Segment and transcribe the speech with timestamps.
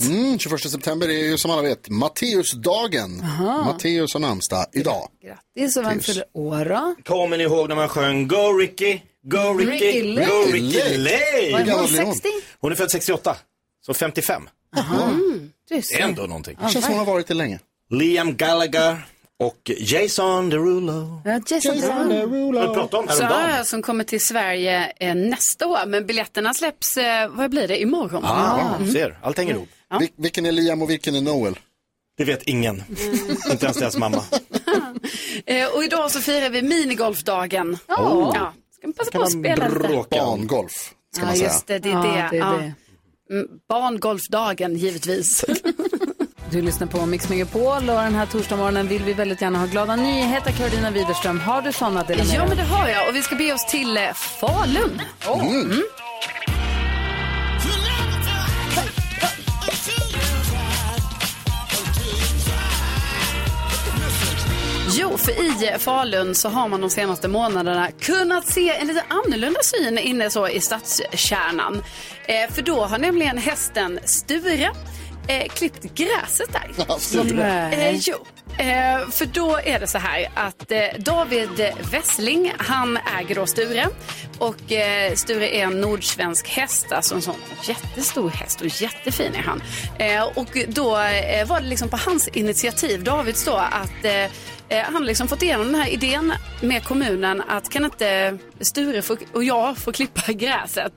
[0.00, 3.24] Mm, 21 september är ju som alla vet Matteusdagen.
[3.64, 5.08] Matteus har namnsdag idag.
[5.24, 6.94] Grattis och vem fyller år då?
[7.04, 10.26] Kommer ni ihåg när man sjöng Go Ricky, Go Ricky, Ricky Lake.
[10.26, 10.98] Go Ricky Lake.
[10.98, 11.52] Lake?
[11.52, 12.14] Var gammal hon blir hon?
[12.14, 12.28] 60?
[12.60, 13.36] Hon är född 68,
[13.86, 14.48] så 55.
[14.74, 16.56] Du Det är ändå någonting.
[16.62, 17.58] Det känns som hon har varit det länge.
[17.90, 19.06] Liam Gallagher
[19.38, 21.22] och Jason Derulo.
[21.24, 22.74] Ja, Jason Derulo.
[22.74, 23.50] Pratat om Så häromdagen?
[23.50, 25.86] här, som kommer till Sverige eh, nästa år.
[25.86, 28.24] Men biljetterna släpps, eh, vad blir det, imorgon?
[28.24, 29.68] Ah, ser, allt hänger ihop.
[30.00, 31.58] Vil- vilken är Liam och vilken är Noel?
[32.16, 32.82] Det vet ingen.
[33.50, 34.24] Inte ens deras mamma.
[35.46, 37.78] Eh, och idag så firar vi minigolfdagen.
[37.88, 38.52] Ja.
[38.78, 40.06] Ska man passa på att spela lite?
[40.10, 41.48] Barngolf, ska Ja, man säga.
[41.48, 42.28] just det, det är Ja, det.
[42.30, 42.52] det är ja.
[43.28, 43.34] det.
[43.34, 45.44] Mm, Barngolfdagen, givetvis.
[46.50, 49.96] Du lyssnar på Mix Megapol och den här torsdagsmorgonen vill vi väldigt gärna ha glada
[49.96, 50.52] nyheter.
[50.52, 53.08] Carolina Widerström, har du sådana ja, men det har jag.
[53.08, 55.00] Och vi ska bege oss till eh, Falun.
[55.26, 55.82] Mm.
[64.94, 69.60] Jo, för i Falun så har man de senaste månaderna kunnat se en lite annorlunda
[69.62, 71.82] syn inne så i stadskärnan.
[72.26, 74.70] Eh, för då har nämligen hästen Sture
[75.28, 76.70] eh, klippt gräset där.
[77.72, 78.16] Eh, jo,
[78.58, 83.88] eh, för då är det så här att eh, David Wessling, han äger då Sture.
[84.38, 89.42] Och eh, Sture är en nordsvensk häst, alltså en sån jättestor häst och jättefin är
[89.42, 89.62] han.
[89.98, 94.30] Eh, och då eh, var det liksom på hans initiativ, Davids då, att Eh,
[94.80, 99.02] Han har liksom fått igenom den här idén med kommunen att kan inte Sture
[99.32, 100.92] och jag få klippa gräset.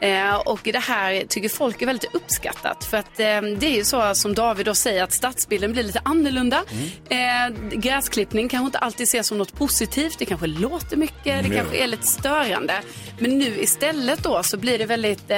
[0.00, 2.84] Eh, och det här tycker folk är väldigt uppskattat.
[2.84, 6.00] För att eh, det är ju så som David då säger att stadsbilden blir lite
[6.04, 6.64] annorlunda.
[7.08, 10.18] Eh, gräsklippning kanske inte alltid ses som något positivt.
[10.18, 12.74] Det kanske låter mycket, det kanske är lite störande.
[13.18, 15.30] Men nu istället då så blir det väldigt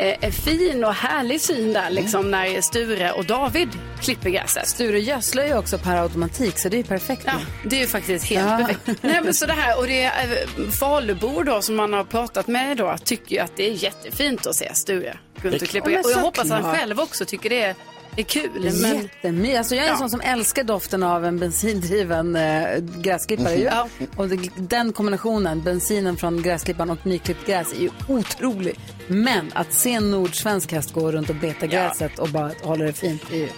[0.00, 3.68] eh, eh, fin och härlig syn där liksom när Sture och David
[4.02, 4.68] klipper gräset.
[4.68, 7.22] Sture gödslar ju också per automatik så det är ju perfekt.
[7.26, 7.32] Ja,
[7.64, 8.56] det är ju faktiskt helt Ja.
[8.66, 9.02] perfekt.
[9.02, 12.46] Nej, men så det här, och det är eh, Falubor då som man har pratat
[12.46, 15.94] med då tycker ju att det är jättefint att se Sture runt och klippa Ja,
[15.96, 16.06] men gräs.
[16.06, 17.74] Och jag hoppas att han själv också tycker det är,
[18.16, 18.50] är kul.
[18.82, 19.58] Men, Jättemysigt.
[19.58, 19.98] Alltså jag är en Ja.
[19.98, 22.62] sån som älskar doften av en bensindriven äh,
[22.96, 23.54] gräsklippare.
[23.54, 23.64] ju.
[23.64, 23.88] Ja.
[24.16, 28.78] Och det, den kombinationen, bensinen från gräsklipparen och nyklippt gräs är ju otrolig.
[29.06, 32.92] Men att se en nordsvensk häst gå runt och beta gräset och bara hålla det
[32.92, 33.48] fint är ju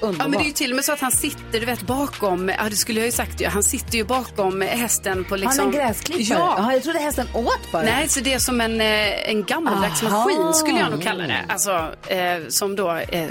[0.00, 0.24] underbart.
[0.26, 2.48] Ja men det är ju till och med så att han sitter, du vet bakom,
[2.48, 5.64] ja det skulle jag ju sagt ju, han sitter ju bakom hästen på liksom.
[5.64, 6.38] Han är gräsklippare?
[6.38, 6.54] Ja.
[6.58, 7.82] Jaha, jag trodde hästen åt bara.
[7.82, 10.18] Nej, så det är som en, eh, en gammaldags Aha.
[10.24, 11.44] maskin skulle jag nog kalla det.
[11.48, 11.70] Alltså,
[12.06, 13.28] eh, som då eh,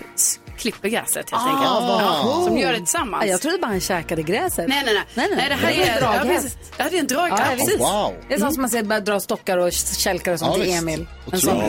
[0.58, 1.70] klipper gräset helt Ah, enkelt.
[1.72, 3.24] vad Ja, som gör det tillsammans.
[3.26, 4.68] Ja, jag trodde bara han käkade gräset.
[4.68, 5.04] Nej, nej, nej.
[5.14, 5.50] nej, nej.
[5.50, 6.58] det här Det är en är, ja, draghäst.
[6.78, 7.30] Ja, det är en drag.
[7.30, 7.80] Ja, precis.
[7.80, 8.14] Wow.
[8.28, 10.74] Det är sånt som man ser bara dra stockar och kälkar och sånt Ja, till.
[10.74, 11.08] Emil.
[11.32, 11.64] En sån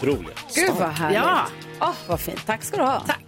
[0.00, 0.38] Otroligt.
[0.54, 1.18] Gud vad härligt.
[1.18, 1.40] Ja.
[1.80, 2.46] Åh, vad fint.
[2.46, 3.00] Tack ska du ha.
[3.06, 3.20] Tack.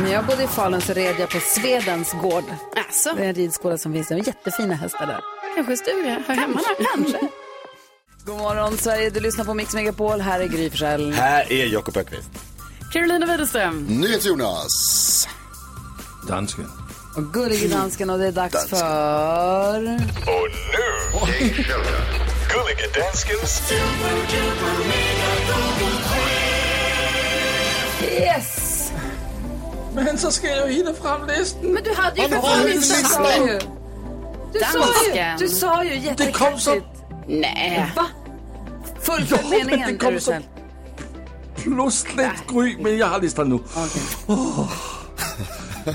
[0.00, 2.44] När jag bodde i Falun så red jag på Svedens gård.
[2.76, 4.08] Alltså, Det är en ridskola som finns.
[4.08, 5.20] Det är jättefina hästar där.
[5.54, 6.86] kanske Sture hör hemma där.
[6.94, 7.18] Kanske.
[8.24, 10.20] God morgon Sverige, du lyssnar på Mix Megapol.
[10.20, 11.12] Här är Gry Forssell.
[11.12, 12.28] Här är Jakob Öqvist.
[12.92, 13.86] Carolina Widerström.
[13.86, 15.28] NyhetsJonas.
[16.28, 16.68] Dansken.
[17.16, 18.78] Och gullige dansken och det är dags Dansken.
[18.78, 19.76] för...
[20.26, 20.48] Och
[21.28, 21.48] nu,
[22.52, 23.72] Gullige Danskens
[28.10, 28.92] Yes!
[29.94, 31.60] Men så ska jag hinna fram listan.
[31.62, 33.58] Men du hade ju för fan inte.
[34.52, 37.01] Du sa ju, du sa ju Det kom så jättekonstigt.
[37.28, 37.92] Nej.
[37.96, 38.06] Va?
[39.00, 40.34] Fullfölj meningen det är kom du så-
[41.56, 43.58] plötsligt Gry, men jag har listan nu.
[44.26, 44.72] Åh.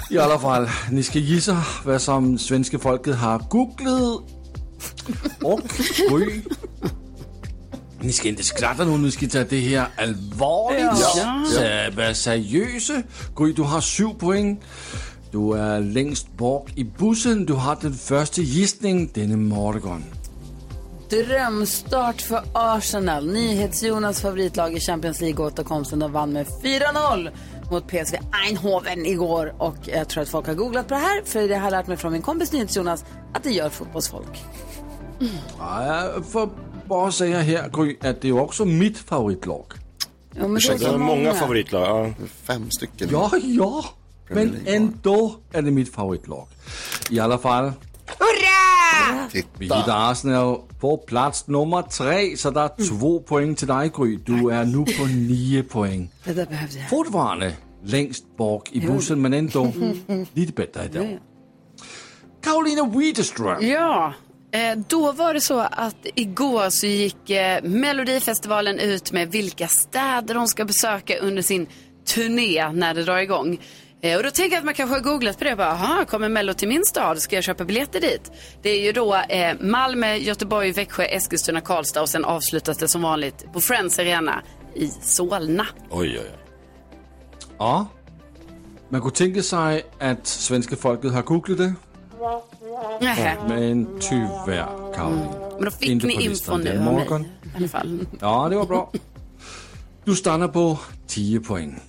[0.10, 4.22] I alla fall, ni ska gissa vad som svenska folket har googlat.
[5.44, 5.62] Och
[6.10, 6.42] Gry.
[8.02, 10.82] Ni ska inte skratta nu, ni ska ta det här allvarligt.
[11.16, 11.44] Ja.
[11.52, 11.60] Så
[11.98, 13.02] var seriösa.
[13.38, 14.60] Gry, du har sju poäng.
[15.32, 17.46] Du är längst bak i bussen.
[17.46, 20.04] Du har den första gissningen denna morgon.
[21.10, 23.34] Drömstart för Arsenal.
[23.34, 26.00] NyhetsJonas favoritlag i Champions League-återkomsten.
[26.00, 27.32] De vann med 4-0
[27.72, 29.54] mot PSV Eindhoven igår.
[29.58, 31.22] Och jag tror att folk har googlat på det här.
[31.26, 34.44] För det har jag lärt mig från min kompis NyhetsJonas att det gör fotbollsfolk.
[35.60, 36.50] Ja, för
[36.86, 39.66] bara säga här, Gry, att det är också mitt favoritlag.
[40.34, 42.08] Ja, men det är Det är många favoritlag.
[42.20, 42.26] Ja.
[42.44, 43.10] Fem stycken.
[43.12, 43.86] Ja, ja.
[44.30, 46.48] Men ändå är det mitt favoritlag.
[47.10, 47.72] I alla fall,
[48.06, 48.47] vi
[49.32, 49.76] Titta.
[49.76, 54.20] hittar Arsenal på plats nummer tre, så det är två poäng till dig, Gry.
[54.26, 56.10] Du är nu på nio poäng.
[56.24, 56.90] Det där behövde jag.
[56.90, 57.54] Fortfarande
[57.84, 59.74] längst bak i bussen, men ändå
[60.34, 61.20] lite bättre idag.
[62.44, 63.68] Karolina Widerström.
[63.68, 64.14] Ja,
[64.52, 70.36] eh, då var det så att igår så gick eh, Melodifestivalen ut med vilka städer
[70.36, 71.68] de ska besöka under sin
[72.06, 73.60] turné när det drar igång.
[74.02, 75.56] Eh, Och då tänker jag att man kanske har googlat på det.
[75.56, 77.20] Bara, Aha, kommer Mello till min stad?
[77.22, 78.32] Ska jag köpa biljetter dit?
[78.62, 83.02] Det är ju då eh, Malmö, Göteborg, Växjö, Eskilstuna, Karlstad och sen avslutas det som
[83.02, 84.42] vanligt på Friends Arena
[84.76, 85.68] i Solna.
[85.90, 86.32] Oj, oj, oj.
[87.58, 87.86] Ja,
[88.90, 91.74] man kunne tänka sig att svenska folket har googlat det,
[93.02, 93.38] Nähä.
[93.48, 95.32] men tyvärr, Karolina.
[95.56, 97.22] Men då fick Inte ni på info listan nu av morgon.
[97.22, 97.30] mig.
[97.54, 98.00] I alla fall.
[98.20, 98.92] Ja, det var bra.
[100.04, 101.80] Du stannar på 10 poäng.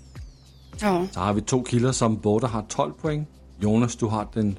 [0.80, 1.06] Ja.
[1.12, 3.26] Så har vi två killar som båda har 12 poäng.
[3.60, 4.58] Jonas, du har den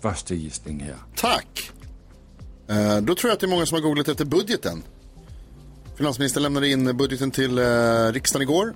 [0.00, 0.96] första gissningen här.
[1.16, 1.70] Tack.
[2.68, 4.82] Eh, då tror jag att det är många som har googlat efter budgeten.
[5.96, 7.64] Finansministern lämnade in budgeten till eh,
[8.12, 8.74] riksdagen igår.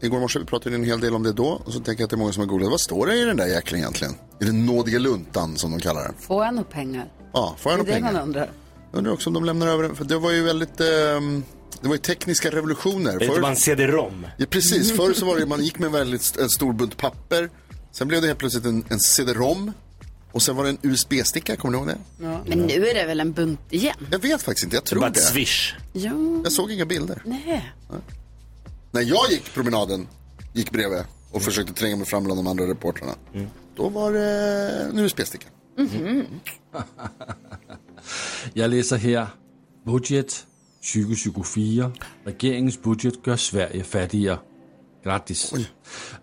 [0.00, 1.46] Igår morse, vi pratade en hel del om det då.
[1.64, 2.70] Och så tänker jag att det är många som har googlat.
[2.70, 4.14] Vad står det i den där jäkeln egentligen?
[4.40, 6.14] I den nådiga luntan som de kallar den.
[6.18, 7.12] Får jag nog pengar?
[7.32, 8.22] Ja, får jag Det några är det man pengar?
[8.22, 8.50] undrar.
[8.90, 9.96] Jag undrar också om de lämnar över den.
[9.96, 10.80] För det var ju väldigt...
[10.80, 11.42] ehm,
[11.82, 13.18] det var ju tekniska revolutioner.
[13.18, 14.26] Det bara en CD-ROM?
[14.36, 16.96] Ja, precis, förr så var det man gick med en väldigt st- en stor bunt
[16.96, 17.50] papper.
[17.92, 19.72] Sen blev det helt plötsligt en, en CD-ROM.
[20.32, 21.98] Och sen var det en USB-sticka, kommer du ihåg det?
[22.46, 23.96] Men nu är det väl en bunt igen?
[24.10, 25.20] Jag vet faktiskt inte, jag Det är tror bara ett det.
[25.20, 25.74] swish.
[25.92, 26.10] Ja,
[26.44, 27.22] Jag såg inga bilder.
[27.24, 27.72] nej.
[28.90, 30.08] När jag gick promenaden,
[30.52, 33.14] gick bredvid och försökte tränga mig fram bland de andra reportrarna.
[33.76, 35.46] Då var det en USB-sticka.
[38.54, 39.26] Jag läser här.
[39.86, 40.46] Budget
[40.82, 41.90] 2024.
[42.26, 44.38] Regeringens budget gör Sverige fattigare.
[45.04, 45.52] Grattis.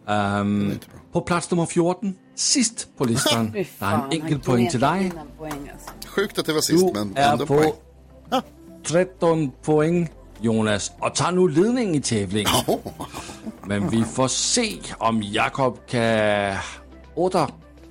[0.08, 0.80] Ehm,
[1.14, 3.52] på plats nummer 14, sist på listan.
[3.54, 5.12] Der er fan, en han enkelt point till dig.
[5.38, 5.72] poäng.
[6.08, 7.72] Sjukt att det var sist, Du men är ändå poäng.
[8.30, 8.42] på
[8.84, 10.10] 13 poäng,
[10.42, 12.52] Jonas, och tar nu ledningen i tävlingen.
[13.66, 16.56] Men vi får se om Jakob kan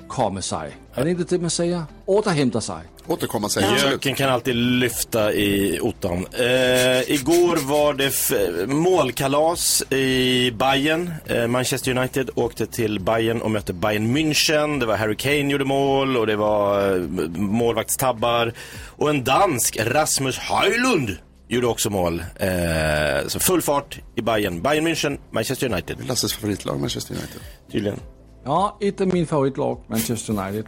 [0.08, 0.76] återkomma sig.
[0.94, 1.84] Är det inte det man säger?
[2.06, 2.82] Återhämta sig.
[3.06, 3.92] Återkomma säger absolut.
[3.92, 6.26] Göken kan alltid lyfta i ottan.
[6.32, 11.12] Eh, igår var det målkalas i Bayern.
[11.26, 14.80] Eh, Manchester United åkte till Bayern och mötte Bayern München.
[14.80, 17.00] Det var Harry Kane gjorde mål och det var eh,
[17.36, 18.52] målvaktstabbar.
[18.96, 21.16] Och en dansk, Rasmus Höjlund,
[21.48, 22.22] gjorde också mål.
[22.36, 24.62] Eh, så full fart i Bayern.
[24.62, 25.96] Bayern München, Manchester United.
[26.08, 27.40] Lasses favoritlag, Manchester United.
[27.72, 28.00] Tydligen.
[28.48, 30.66] Ja, ett av min favoritlag, Manchester United.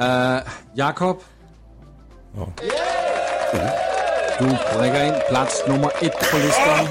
[0.00, 1.18] Uh, Jakob.
[4.38, 6.86] Du prickar in plats nummer ett på listan.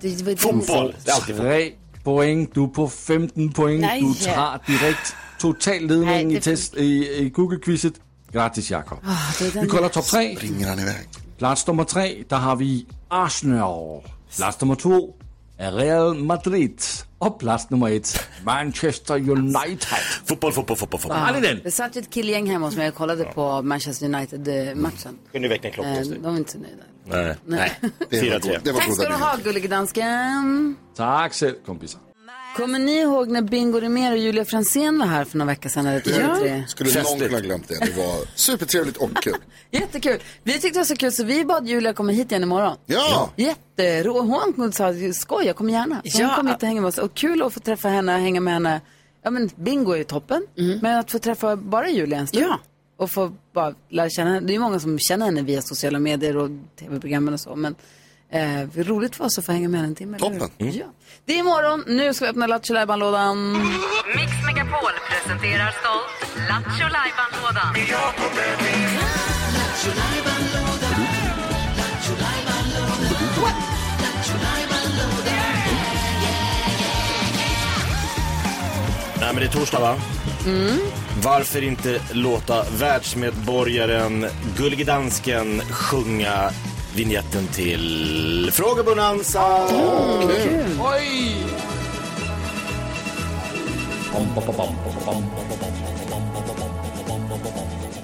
[0.00, 1.52] Det var Fotboll, det är alltid fotboll.
[1.52, 1.72] Tre
[2.04, 2.48] poäng.
[2.54, 3.80] Du är på 15 poäng.
[3.80, 4.02] Nej.
[4.02, 7.94] Du tar direkt total ledning Nej, i, test, i, i Google-quizet.
[8.32, 8.98] Grattis, Jakob.
[9.54, 10.36] Vi kollar topp tre.
[10.40, 11.08] Ringer han iväg?
[11.38, 14.02] Plats nummer tre, där har vi Arsenal.
[14.36, 15.14] Plats nummer två
[15.56, 16.80] är Real Madrid.
[17.26, 19.78] Och plats nummer ett, Manchester United.
[20.24, 21.20] Fotboll, fotboll, fotboll, fotboll.
[21.20, 21.60] Har ni den?
[21.64, 25.18] Det satt ju ett killgäng hemma hos mig och kollade på Manchester United-matchen.
[25.32, 26.18] Kunde väcka en klocka Eh, hos dig.
[26.18, 26.82] De var inte så nöjda.
[27.04, 27.36] Nej.
[27.46, 27.78] Nej.
[28.10, 28.40] Det var, 4-3.
[28.52, 30.76] god, det var Tack ska du ha, gullige dansken.
[30.96, 32.00] Tack själv, kompisar.
[32.56, 35.86] Kommer ni ihåg när Bingo Rimér och Julia Fransén var här för några veckor sedan?
[35.86, 36.66] Eller TV3?
[36.66, 37.24] Skulle någon Festligt.
[37.24, 37.78] kunna ha glömt det?
[37.86, 39.34] Det var supertrevligt och kul.
[39.70, 40.18] Jättekul.
[40.42, 42.76] Vi tyckte det var så kul så vi bad Julia komma hit igen imorgon.
[42.86, 44.20] Ja, Jättero.
[44.56, 46.02] Hon sa skoj, jag kommer gärna.
[46.04, 46.26] Så Ja.
[46.26, 46.98] hon kom hit och hänga med oss.
[46.98, 48.80] Och kul att få träffa henne, hänga med henne.
[49.22, 50.46] Ja men bingo är ju toppen.
[50.82, 52.44] Men att få träffa bara Julia en stund.
[52.44, 52.58] Ja.
[52.96, 54.46] Och få bara lära känna henne.
[54.46, 57.56] Det är ju många som känner henne via sociala medier och tv-programmen och så.
[57.56, 57.74] Men
[58.32, 60.18] eh, det är roligt för oss att få hänga med en timme.
[60.18, 60.50] Toppen.
[60.58, 60.84] Ja.
[61.24, 61.84] Det är imorgon.
[61.86, 63.52] Nu ska vi öppna Lattjo lådan
[64.16, 67.74] Mix Megapol presenterar stolt Lattjo Lajban-lådan.
[79.20, 79.96] Nej men det är torsdag va?
[81.22, 86.50] Varför inte låta världsmedborgaren Gullige Dansken sjunga
[86.94, 89.66] vignetten till Frågebonanza?
[90.80, 91.34] Oj!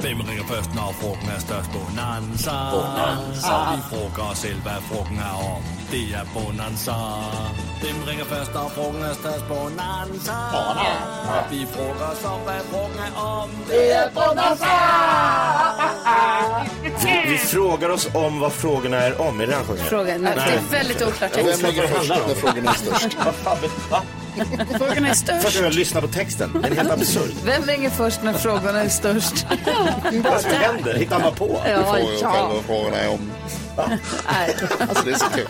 [0.01, 1.71] Hvem ringer først, når frugten er størst?
[1.73, 2.57] Bonanza.
[2.71, 3.55] Bonanza.
[3.75, 5.63] Vi frugger os selv, hvad frugten er om.
[5.91, 6.93] Det er Bonanza.
[7.83, 9.45] Hvem ringer først, når frugten er størst?
[9.49, 10.37] Bonanza.
[10.55, 11.35] Bonanza.
[11.51, 13.49] Vi frugger os om, hvad frugten er om.
[13.71, 14.07] Det er
[17.29, 19.41] vi frågar oss om vad frågorna är om.
[19.41, 19.83] Är det den sjunger?
[19.85, 21.37] Frågan, Det är väldigt oklart.
[21.37, 21.53] Vem det
[21.89, 23.17] först när frågan är störst?
[23.25, 24.03] Vad fan vet- va?
[24.79, 25.57] Frågan är Först störst.
[25.59, 26.51] när jag lyssnar på texten.
[26.63, 27.31] Den är helt absurd.
[27.45, 29.47] Vem ringer först när frågorna är störst?
[30.05, 30.95] Vad är det som händer?
[30.95, 31.61] Hittar man på?
[31.67, 32.51] Ja, Frågar jag själv ja.
[32.55, 33.31] vad frågan är om.
[33.77, 34.55] Nej.
[34.81, 35.47] Alltså det är så kul.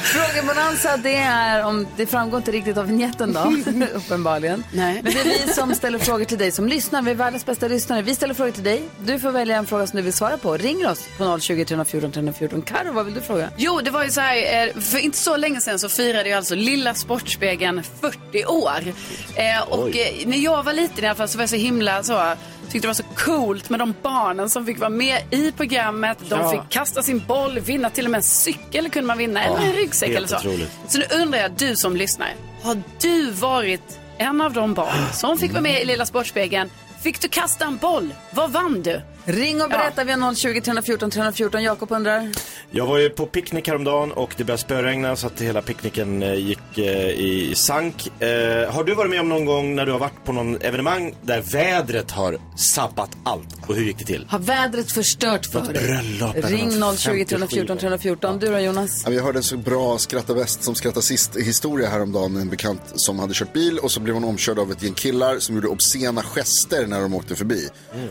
[0.00, 3.52] Frågebonanza, det är om, det framgår inte riktigt av vignetten då,
[3.94, 4.64] uppenbarligen.
[4.72, 5.00] Nej.
[5.02, 7.02] Men det är vi som ställer frågor till dig som lyssnar.
[7.02, 8.02] Vi är världens bästa lyssnare.
[8.02, 8.82] Vi ställer frågor till dig.
[9.00, 10.56] Du får välja en fråga som du vill svara på.
[10.56, 12.62] Ring oss på 020 314 314.
[12.62, 13.50] Karo, vad vill du fråga?
[13.56, 16.34] Jo, det var ju så här, eh, för inte så länge sedan så firade ju
[16.34, 18.94] alltså Lilla Sportspegeln 40 år.
[19.34, 22.02] Eh, och eh, när jag var liten i alla fall så var jag så himla
[22.02, 22.34] så,
[22.70, 26.18] tyckte det var så coolt med de barnen som fick vara med i programmet.
[26.28, 26.50] De Ja.
[26.50, 29.72] fick kasta sin boll, vinna till och med en cykel kunde man vinna, eller en
[29.72, 30.36] ryggsäck eller så.
[30.36, 30.70] otroligt.
[30.88, 35.38] Så nu undrar jag, du som lyssnar, har du varit en av de barn som
[35.38, 36.70] fick vara med i Lilla Sportspegeln?
[37.02, 38.14] Fick du kasta en boll?
[38.30, 39.00] Vad vann du?
[39.24, 40.04] Ring och berätta.
[40.04, 41.62] Vi har 020 314 314.
[41.62, 42.28] Jakob undrar.
[42.70, 46.34] Jag var ju på picknick häromdagen och det började spöregna så att hela picknicken eh,
[46.34, 48.22] gick eh, i sank.
[48.22, 51.14] Eh, har du varit med om någon gång när du har varit på någon evenemang
[51.22, 53.68] där vädret har sabbat allt?
[53.68, 54.26] Och hur gick det till?
[54.28, 55.84] Har vädret förstört för dig?
[55.84, 58.38] bröllop eller Ring något 020 314 314.
[58.38, 59.02] Du då Jonas?
[59.04, 62.48] Ja, Vi hörde en så bra skratta bäst som skratta sist historia häromdagen med en
[62.48, 65.54] bekant som hade kört bil och så blev hon omkörd av ett gäng killar som
[65.54, 67.68] gjorde obscena gester när de åkte förbi.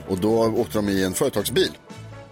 [0.08, 1.72] Och då åkte de i en företagsbil.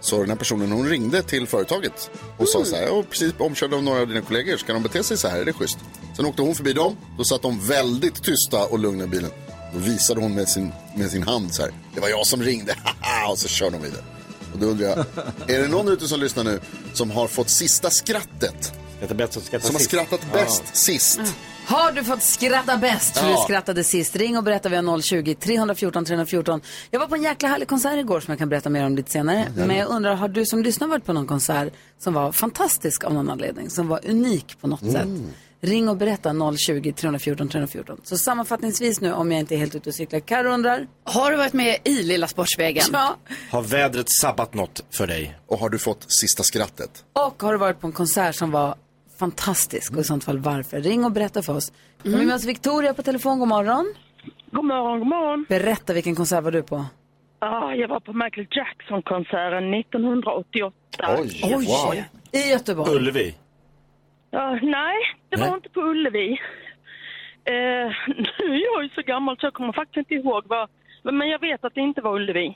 [0.00, 3.32] Så den här personen hon ringde till företaget och sa så här, jag är precis
[3.38, 5.78] omkörd av några av dina kollegor, ska de bete sig så här, är det schysst?
[6.16, 9.30] Sen åkte hon förbi dem, då satt de väldigt tysta och lugna i bilen.
[9.72, 12.76] Då visade hon med sin, med sin hand så här, det var jag som ringde,
[13.30, 14.04] och så kör de vidare.
[14.52, 14.98] Och då undrar jag,
[15.46, 16.60] är det någon ute som lyssnar nu
[16.92, 18.72] som har fått sista skrattet?
[19.66, 21.20] Som har skrattat bäst sist.
[21.68, 23.36] Har du fått skratta bäst för Ja.
[23.36, 24.16] du skrattade sist?
[24.16, 26.60] Ring och berätta via 020 314 314.
[26.90, 29.10] Jag var på en jäkla härlig konsert igår som jag kan berätta mer om lite
[29.10, 29.52] senare.
[29.56, 33.14] Men jag undrar, har du som lyssnar varit på någon konsert som var fantastisk av
[33.14, 33.70] någon anledning?
[33.70, 35.08] Som var unik på något sätt?
[35.60, 38.00] Ring och berätta 020 314 314.
[38.04, 40.20] Så sammanfattningsvis nu, om jag inte är helt ute och cyklar.
[40.20, 40.86] Karo undrar?
[41.04, 42.86] Har du varit med i Lilla Sportspegeln?
[42.92, 43.16] Ja.
[43.50, 45.38] Har vädret sabbat något för dig?
[45.46, 47.04] Och har du fått sista skrattet?
[47.12, 48.74] Och har du varit på en konsert som var
[49.18, 49.92] fantastisk?
[49.94, 50.80] Och i sånt fall varför?
[50.80, 51.72] Ring och berätta för oss.
[51.72, 52.12] Mm.
[52.12, 53.38] Vi har med oss Victoria på telefon.
[53.38, 53.94] God morgon.
[54.50, 55.46] God morgon, god morgon.
[55.48, 56.84] Berätta, vilken konsert var du på?
[57.38, 60.74] Ah, jag var på Michael Jackson-konserten 1988.
[61.18, 61.94] Oj, wow.
[62.32, 62.96] I Göteborg.
[62.96, 63.34] Ullevi?
[64.30, 64.96] Ja, nej,
[65.28, 65.54] det var Nej.
[65.56, 66.32] inte på Ullevi.
[67.44, 67.54] Eh,
[68.38, 70.68] nu är jag ju så gammal så jag kommer faktiskt inte ihåg vad.
[71.02, 72.54] Men jag vet att det inte var Ullevi.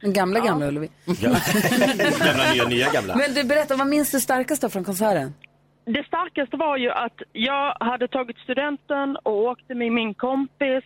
[0.00, 0.90] Den gamla, gamla Ullevi.
[1.06, 1.38] Gamla,
[2.54, 3.16] nya, nya, gamla.
[3.16, 5.34] Men du, berätta, vad minns du starkast då från konserten?
[5.84, 10.84] Det starkaste var ju att jag hade tagit studenten och åkte med min kompis.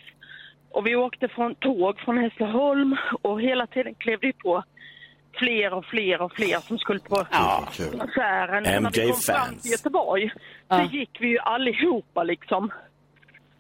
[0.71, 4.65] Och vi åkte från tåg från Hässleholm och hela tiden klev det på
[5.39, 8.01] fler och fler och fler som skulle på konserten.
[8.01, 8.09] Och
[8.63, 10.31] När vi kom fram till Göteborg
[10.69, 12.71] så gick vi ju allihopa liksom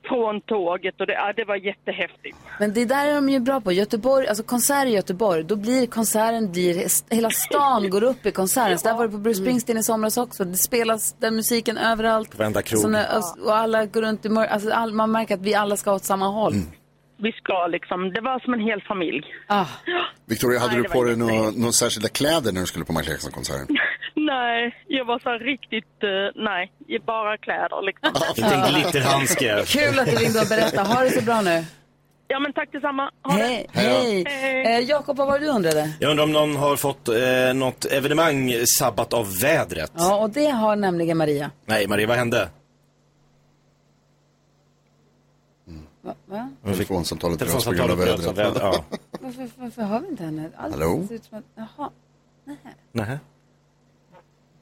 [0.09, 2.37] från tåget och det, ja, det var jättehäftigt.
[2.61, 3.73] Men det där är de ju bra på.
[3.73, 7.15] Göteborg, alltså konsert i Göteborg, då blir konserten dyr.
[7.15, 8.79] Hela stan går upp i konserten.
[8.79, 10.45] Så där var det på Bruce Springsteen i somras också.
[10.45, 12.39] Det spelas den musiken överallt.
[12.39, 12.81] Varenda krog.
[12.81, 13.07] Så när,
[13.45, 16.27] och alla går runt i alltså all, Man märker att vi alla ska åt samma
[16.29, 16.55] håll.
[17.17, 19.23] Vi ska liksom, det var som en hel familj.
[19.47, 19.67] Ah.
[20.27, 23.67] Victoria, hade Nej, du på dig några särskilda kläder när du skulle på Michael Jackson-konserten?
[24.17, 28.11] Nej, jag var så här riktigt, eh, nej, i bara kläder liksom.
[28.45, 29.63] En glitterhandske.
[29.67, 30.89] Kul att du ringde och berättade.
[30.89, 31.65] Ha det så bra nu.
[32.29, 33.11] Ja men tack detsamma.
[33.23, 33.43] Ha det.
[33.43, 33.67] Hej.
[33.73, 34.25] Hej.
[34.27, 34.79] Hej.
[34.79, 35.93] Eh, Jakob, vad var det du undrade?
[36.01, 37.15] Jag undrar om någon har fått eh,
[37.55, 39.93] något evenemang sabbat av vädret?
[39.97, 41.51] Ja, och det har nämligen Maria.
[41.67, 42.49] Nej, Maria, vad hände?
[46.03, 46.15] Va?
[46.27, 46.51] Va?
[46.65, 48.57] Telefonsamtalet bröts på grund av vädret.
[48.61, 48.85] Ja.
[49.21, 50.51] Varför, varför hör vi inte henne?
[50.57, 51.05] Allt Hallå?
[51.09, 51.91] ser ut som att, jaha.
[52.93, 53.19] Nähä.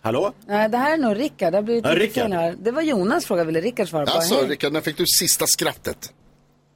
[0.04, 0.32] Hallå?
[0.46, 1.52] Nej, det här är nog Rickard.
[1.52, 2.22] Det har blivit Ja, lite Rickard.
[2.24, 2.56] fel här.
[2.62, 4.12] Det var Jonas fråga, ville Rickard svara på.
[4.12, 4.46] Alltså, Hej.
[4.48, 6.12] Rickard, när fick du sista skrattet?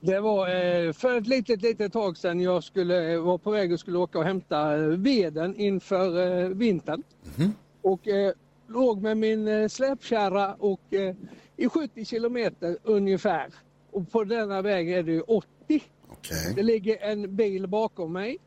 [0.00, 3.72] Det var eh, för ett litet, litet tag sedan jag skulle, eh, var på väg
[3.72, 7.02] och skulle åka och hämta eh, veden inför eh, vintern.
[7.82, 8.32] Och eh,
[8.68, 11.14] låg med min eh, släpkärra och eh,
[11.56, 13.46] i 70 kilometer ungefär.
[13.92, 15.46] Och på denna väg är det ju 80.
[16.56, 18.38] Det ligger en bil bakom mig.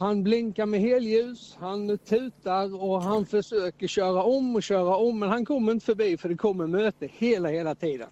[0.00, 5.28] Han blinkar med helljus, han tutar och han försöker köra om och köra om men
[5.28, 8.08] han kommer inte förbi för det kommer möte hela, hela tiden.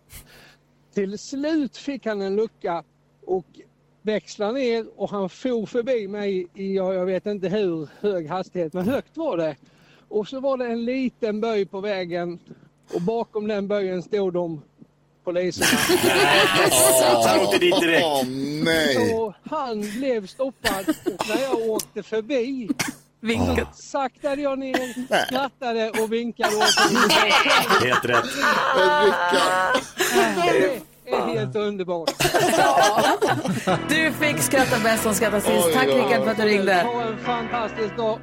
[0.94, 2.84] Till slut fick han en lucka
[3.24, 3.46] och
[4.02, 8.88] växlade ner och han for förbi mig i, jag vet inte hur hög hastighet, men
[8.88, 9.56] högt var det.
[10.08, 12.38] Och så var det en liten böj på vägen
[12.94, 14.62] och bakom den böjen stod de
[15.26, 15.66] poliserna.
[17.26, 18.04] Han åkte dit direkt.
[18.06, 18.24] Åh,
[18.64, 18.94] nej.
[18.94, 22.68] Så han blev stoppad och när jag åkte förbi
[23.20, 23.76] Vinkat.
[23.76, 27.10] Saktade jag ner, skrattade och vinkade åt honom.
[27.82, 28.24] Helt rätt.
[31.04, 32.10] Det är helt underbart.
[33.88, 35.72] Du fick skratta bäst som skrattar sist.
[35.74, 36.74] Tack Rickard för att du ringde.
[36.74, 38.18] Ha en fantastisk dag.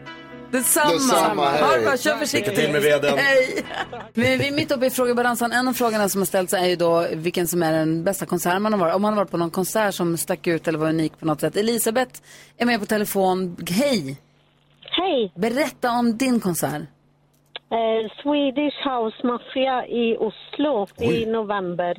[0.53, 0.91] Detsamma.
[0.93, 1.62] Detsamma, hej.
[1.62, 2.57] Ha det bra, kör försiktigt.
[2.57, 3.17] Lycka till med veden.
[3.17, 3.65] Hej.
[4.13, 5.51] Men vi är mitt uppe i frågebalansen.
[5.51, 8.62] En av frågorna som har ställts är ju då vilken som är den bästa konserten
[8.62, 8.95] man har varit.
[8.95, 11.41] Om man har varit på någon konsert som stack ut eller var unik på något
[11.41, 11.57] sätt.
[11.57, 12.22] Elisabeth
[12.57, 13.57] är med på telefon.
[13.69, 14.17] Hej!
[14.81, 15.31] Hej!
[15.36, 16.81] Berätta om din konsert.
[17.72, 21.98] Eh, Swedish House Mafia i Oslo i november.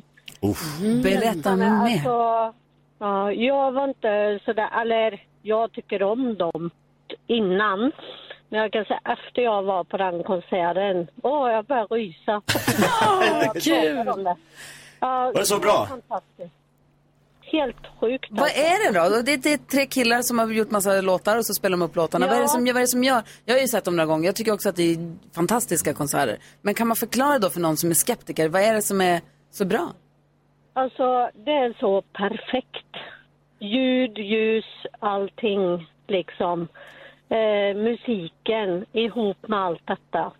[1.02, 1.94] Berätta Men mer.
[1.94, 2.54] Alltså,
[2.98, 6.70] ja, jag var inte sådär, eller jag tycker om dem
[7.26, 7.92] innan.
[8.48, 12.42] Men jag kan säga efter jag var på den konserten, åh jag började rysa.
[13.62, 14.34] kul!
[15.00, 15.86] Ja, Var det så bra?
[15.86, 16.54] Fantastiskt.
[17.40, 18.26] Helt sjukt.
[18.30, 19.22] Vad är det då?
[19.22, 21.96] Det, det är tre killar som har gjort massa låtar och så spelar de upp
[21.96, 22.26] låtarna.
[22.26, 22.30] Ja.
[22.30, 23.22] Vad, är det som, vad är det som gör?
[23.44, 24.26] Jag har ju sett dem några gånger.
[24.26, 26.36] Jag tycker också att det är fantastiska konserter.
[26.62, 29.20] Men kan man förklara då för någon som är skeptiker, vad är det som är
[29.50, 29.92] så bra?
[30.72, 32.96] Alltså, det är så perfekt.
[33.60, 34.64] Ljud, ljus,
[34.98, 36.68] allting liksom.
[37.28, 40.32] Eh, musiken ihop med allt detta.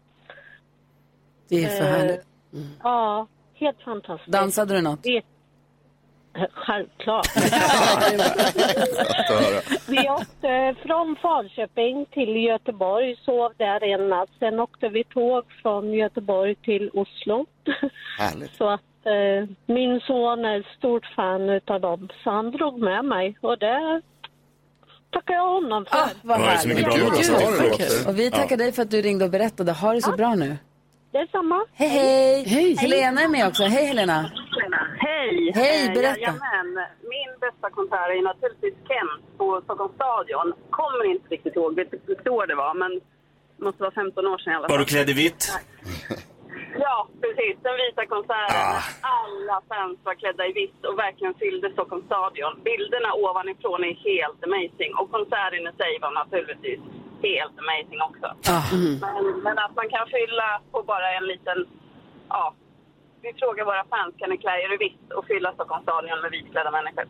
[1.49, 2.26] Det är för Eh, härligt.
[2.83, 4.33] Ja, helt fantastiskt.
[4.33, 5.03] Dansade du något?
[5.03, 5.23] Det,
[6.53, 7.26] självklart.
[9.88, 14.29] Vi åkte från Falköping till Göteborg, sov där en natt.
[14.38, 17.47] Sen åkte vi tåg från Göteborg till Oslo.
[18.19, 18.55] Härligt.
[18.57, 23.05] Så att eh, min son är ett stort fan utav dem, så han drog med
[23.05, 24.03] mig och det
[25.14, 25.97] tackar jag honom för.
[25.99, 27.16] Ah, vad Ja, det är så mycket bra låtar
[27.62, 28.09] det låter.
[28.09, 29.73] Och vi tackar dig för att du ringde och berättade.
[29.73, 30.56] Ha det så bra nu.
[31.12, 31.66] Detsamma.
[31.73, 32.76] Hej, hej!
[32.76, 33.62] Helena är med också.
[33.62, 34.30] Hej Helena!
[34.99, 35.52] Hej!
[35.54, 36.21] Hej, Eh, berätta.
[36.21, 36.68] Jajamän.
[37.14, 40.52] Min bästa konsert är naturligtvis Kent på Stockholms stadion.
[40.71, 42.90] Kommer inte riktigt ihåg vilket år det var, men
[43.56, 44.75] det måste vara 15 år sedan i alla fall.
[44.75, 45.42] Var du klädd i vitt?
[46.84, 47.54] Ja, precis.
[47.66, 48.66] Den vita konserten.
[49.18, 52.52] Alla fans var klädda i vitt och verkligen fyllde Stockholms stadion.
[52.68, 54.90] Bilderna ovanifrån är helt amazing.
[55.00, 56.81] Och konserten i sig var naturligtvis
[57.29, 58.26] helt amazing också.
[59.05, 61.59] Men, men att man kan fylla på bara en liten...
[62.35, 62.44] Ja,
[63.24, 66.31] vi frågar våra fans, kan ni klä er i vitt och fylla Stockholms stadion med
[66.37, 67.07] vitklädda människor?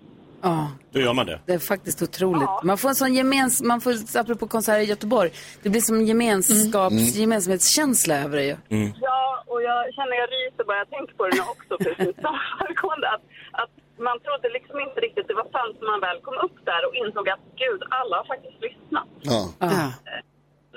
[0.47, 1.41] Ja, Då gör man det.
[1.47, 2.49] det är faktiskt otroligt.
[2.63, 3.63] Man får en sån gemens...
[3.63, 3.93] Man får,
[4.23, 5.31] apropå konserter i Göteborg,
[5.63, 7.05] det blir som en gemenskaps, Mm.
[7.23, 8.57] gemensamhetskänsla över det ju.
[9.01, 9.14] Ja,
[9.55, 13.07] och jag känner jag ryser bara jag tänker på det nu också, precis som föregående.
[13.15, 13.25] Att,
[13.63, 13.75] att
[14.09, 16.95] man trodde liksom inte riktigt det var sant när man väl kom upp där och
[17.01, 19.09] insåg att gud, alla har faktiskt lyssnat.
[19.31, 19.41] Ja.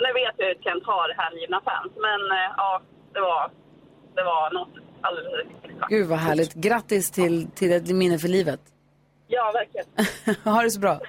[0.04, 2.82] Nu vet jag ju att Kent har hängivna fans, men eh, ja,
[3.14, 3.52] det var,
[4.16, 5.88] det var något alldeles extra.
[5.90, 6.54] Gud vad härligt.
[6.54, 8.60] Grattis till, till ett minne för livet.
[9.28, 9.88] Ja, verkligen.
[10.54, 11.00] ha det så bra.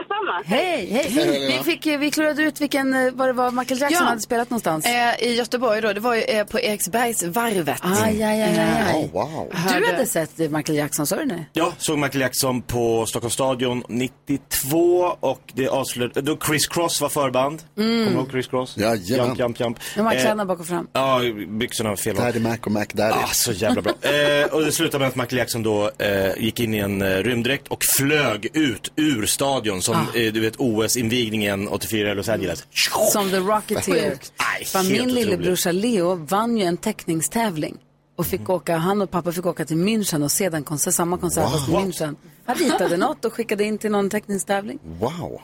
[0.00, 0.42] Detsamma.
[0.44, 1.10] Hej, hej.
[1.10, 1.54] Hej.
[1.58, 4.08] Vi, fick, vi klurade ut vilken, eh, vad det var Michael Jackson Ja.
[4.08, 4.86] hade spelat någonstans.
[4.86, 7.80] Eh, I Göteborg då, det var ju eh, på Eriksbergsvarvet.
[7.82, 9.10] Aj, aj, aj, aj, aj.
[9.12, 9.52] wow.
[9.80, 11.44] Du hade sett eh, Michael Jackson, sa du det?
[11.52, 17.08] Ja, såg Michael Jackson på Stockholms stadion 92 och det avslutade, då Chris Cross var
[17.08, 17.62] förband.
[17.78, 18.04] Mm.
[18.04, 18.76] Kommer du ihåg Chris Cross?
[18.76, 19.26] Jajamän.
[19.26, 19.78] Jump, jump, jump.
[19.94, 20.88] De har Eh, kläderna bak och fram.
[20.92, 22.16] Ja, byxorna var fel.
[22.16, 23.14] Daddy Mac och Mac Daddy.
[23.24, 23.92] Ah, så jävla bra.
[24.00, 27.08] eh, och det slutade med att Michael Jackson då eh, gick in i en eh,
[27.08, 30.18] rymddräkt och flög ut ur stadion som, Ah.
[30.18, 32.64] eh, du vet, OS-invigningen 84 i Los Angeles.
[33.12, 34.18] Som The Rocketeer.
[34.38, 37.76] Helt min lillebrorsa Leo vann ju en teckningstävling.
[38.18, 41.18] Och fick åka, han och pappa fick åka till München och se den konsert, samma
[41.18, 41.50] konsert Wow.
[41.50, 42.14] fast i München.
[42.46, 44.78] Han ritade något och skickade in till någon teckningstävling.
[45.00, 45.40] Wow.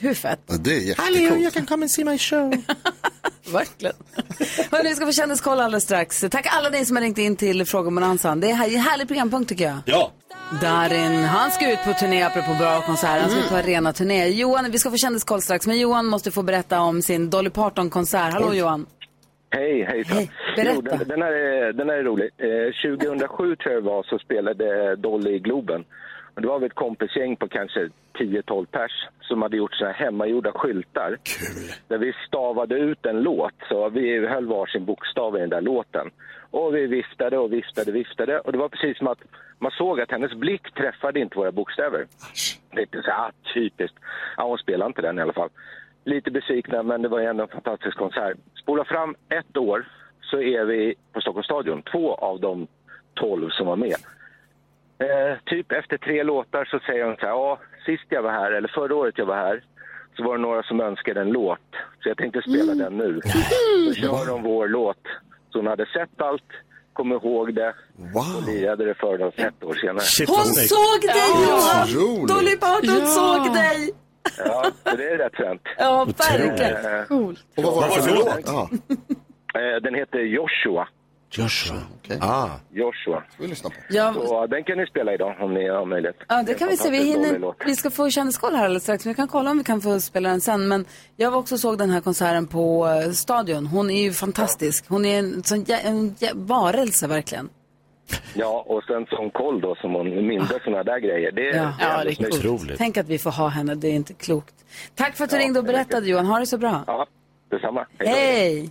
[0.00, 0.40] Hur fett?
[0.46, 1.42] Ja, det är Hallå, jättekul.
[1.42, 2.54] jag kan come and see my show.
[3.52, 3.94] Verkligen.
[4.70, 6.24] Hörrni, vi ska få kändiskoll alldeles strax.
[6.30, 8.40] Tack alla ni som har ringt in till Frågebonanzan.
[8.40, 9.78] Det är här- en härlig programpunkt tycker jag.
[9.86, 10.12] Ja.
[10.62, 13.20] Darin, han ska ut på turné apropå bra konserter.
[13.20, 14.28] Han ska ut på arenaturné.
[14.28, 18.32] Johan, vi ska få kändiskoll strax, men Johan måste få berätta om sin Dolly Parton-konsert.
[18.32, 18.86] Hallå Johan.
[19.50, 20.16] Hej, hejsan.
[20.16, 20.72] Hej, berätta.
[20.74, 22.30] Jo, den, den, här är, den här är rolig.
[22.38, 25.84] Eh, 2007 tror jag det var så spelade Dolly i Globen.
[26.34, 29.92] Och det var vi ett kompisgäng på kanske 10-12 pers som hade gjort så här
[29.92, 31.18] hemmagjorda skyltar.
[31.22, 31.70] Kul.
[31.88, 33.54] Där vi stavade ut en låt.
[33.68, 36.10] Så vi höll varsin bokstav i den där låten.
[36.50, 38.40] Och vi viftade och viftade och viftade.
[38.40, 39.18] Och det var precis som att
[39.58, 42.06] man såg att hennes blick träffade inte våra bokstäver.
[42.70, 43.96] Jag tänkte så här, ah, typiskt.
[44.36, 45.50] Ja, hon spelade inte den i alla fall.
[46.04, 48.36] Lite besvikna, men det var ändå en fantastisk konsert.
[48.62, 49.88] Spola fram ett år
[50.20, 51.82] så är vi på Stockholms stadion.
[51.82, 52.66] Två av de
[53.14, 53.96] tolv som var med.
[55.04, 58.52] Eh, typ efter tre låtar så säger hon så här, ja, sist jag var här,
[58.52, 59.64] eller förra året jag var här,
[60.16, 61.68] så var det några som önskade en låt.
[62.02, 63.20] Så jag tänkte spela den nu.
[63.88, 65.02] Så kör de vår låt.
[65.52, 66.50] Så hon hade sett allt,
[66.92, 67.74] kom ihåg det
[68.14, 70.04] och lirade det för oss ett år senare.
[70.26, 72.26] Hon såg dig Johan!
[72.26, 73.06] Dolly Parton Ja.
[73.06, 73.90] såg dig!
[74.38, 75.62] Ja, så det är rätt fränt.
[75.78, 76.98] Ja, verkligen.
[77.00, 77.44] Eh, Coolt.
[77.56, 78.72] Och vad var det för låt?
[79.54, 80.88] Eh, Den heter Joshua.
[81.38, 81.76] Joshua.
[81.98, 82.18] okej.
[82.20, 82.48] Ah.
[82.72, 83.22] Joshua.
[83.38, 83.76] vi lyssna på.
[83.88, 84.14] Ja.
[84.26, 86.16] Så den kan ni spela idag om ni har möjlighet.
[86.28, 86.90] Ja, det kan vi se.
[86.90, 89.06] Vi, hinner, vi ska få kändiskoll här alldeles strax.
[89.06, 90.68] Vi kan kolla om vi kan få spela den sen.
[90.68, 90.84] Men
[91.16, 93.66] jag var också såg den här konserten på eh, Stadion.
[93.66, 94.84] Hon är ju fantastisk.
[94.88, 97.48] Hon är en sån en jä- varelse verkligen.
[98.34, 101.32] Ja, och sen som koll då som hon minns sådana där grejer.
[101.32, 102.78] Det, Ja, är jävligt snyggt.
[102.78, 103.74] Tänk att vi får ha henne.
[103.74, 104.54] Det är inte klokt.
[104.94, 106.26] Tack för att du ringde och berättade Johan.
[106.26, 106.84] Ha det så bra.
[106.86, 107.06] Ja,
[107.50, 107.86] detsamma.
[107.98, 108.70] Hej!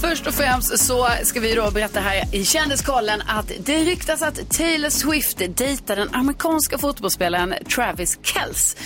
[0.00, 4.50] Först och främst så ska vi då berätta här i Kändiskollen att det ryktas att
[4.50, 8.76] Taylor Swift dejtar den amerikanska fotbollsspelaren Travis Kelce.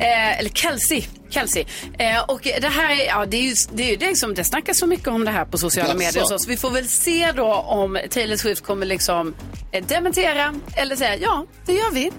[0.00, 1.04] Eh, eller Kelsey.
[1.30, 1.64] Kelsey.
[1.98, 4.44] Eh, och det här är, ja, det är ju det, är ju det som, det
[4.44, 5.98] snackas så mycket om det här på sociala Jaså?
[5.98, 9.34] medier så, så vi får väl se då om Taylor Swift kommer liksom
[9.72, 12.12] eh, dementera eller säga ja, det gör vi.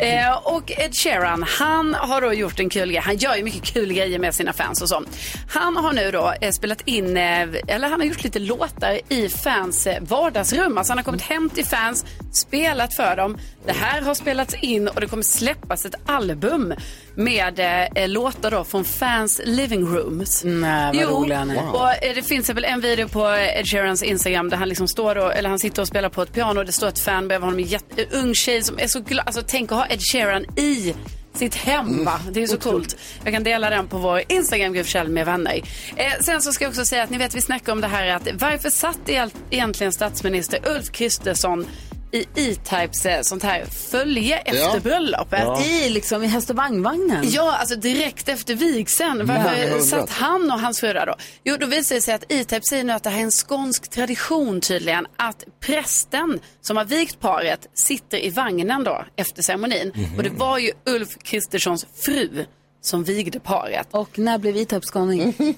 [0.00, 3.02] Eh, och Ed Sheeran, han har då gjort en kul grej.
[3.04, 5.02] Han gör ju mycket kul grejer med sina fans och så.
[5.48, 9.28] Han har nu då eh, spelat in, eh, eller han har gjort lite låtar i
[9.28, 10.78] fans eh, vardagsrum.
[10.78, 13.38] Alltså han har kommit hem till fans, spelat för dem.
[13.66, 16.74] Det här har spelats in och det kommer släppas ett album
[17.14, 17.58] med
[17.94, 20.44] eh, låtar då från fans living rooms.
[20.44, 21.74] Nej, vad rolig han är.
[21.74, 25.14] och eh, det finns väl en video på Ed Sheerans Instagram där han liksom står
[25.14, 27.44] då, eller han sitter och spelar på ett piano och det står ett fan bredvid
[27.44, 29.26] honom, en ung tjej som är så glad.
[29.26, 30.94] Alltså tänk att ha Ed Sheeran i
[31.34, 32.20] sitt hem va?
[32.32, 32.96] Det är så coolt.
[33.24, 35.62] Jag kan dela den på vår Instagram, Gud med vänner.
[35.96, 38.06] Eh, sen så ska jag också säga att ni vet vi snackar om det här
[38.06, 39.08] att varför satt
[39.50, 41.66] egentligen statsminister Ulf Kristersson
[42.12, 44.80] i E-Types eh, sånt här följe efter Ja.
[44.82, 45.42] bröllopet.
[45.44, 45.64] Ja.
[45.64, 47.24] I liksom i häst och vagnvagnen.
[47.30, 49.26] Ja, alltså direkt efter vigseln.
[49.26, 51.14] Varför satt han och hans fru där då?
[51.44, 53.90] Jo, då visar det sig att E-Type säger nu att det här är en skånsk
[53.90, 55.06] tradition tydligen.
[55.16, 59.92] Att prästen som har vigt paret sitter i vagnen då efter ceremonin.
[59.94, 60.16] Mhm.
[60.16, 62.44] Och det var ju Ulf Kristerssons fru
[62.82, 63.88] som vigde paret.
[63.90, 65.34] Och när blev E-Type skåning?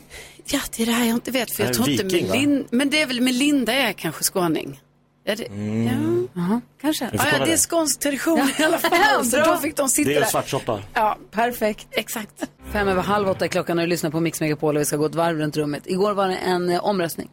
[0.46, 1.52] Ja, det är det här jag inte vet.
[1.56, 2.34] För jag tror inte viking, va?
[2.34, 2.66] Melin...
[2.70, 4.80] Men det är väl Melinda är kanske skåning.
[5.26, 5.46] Ja, det...
[5.46, 6.28] Mm.
[6.34, 7.04] Jaha, kanske.
[7.12, 9.24] Ja, ja, det är skånsk tradition i alla fall.
[9.30, 10.80] Så då fick de sitta Det är svartsoppa.
[10.94, 11.86] Ja, perfekt.
[11.90, 12.44] Exakt.
[12.72, 14.96] Fem över halv åtta är klockan och du lyssnar på Mix Megapol och vi ska
[14.96, 15.82] gå ett varv runt rummet.
[15.86, 17.30] Igår var det en eh, omröstning.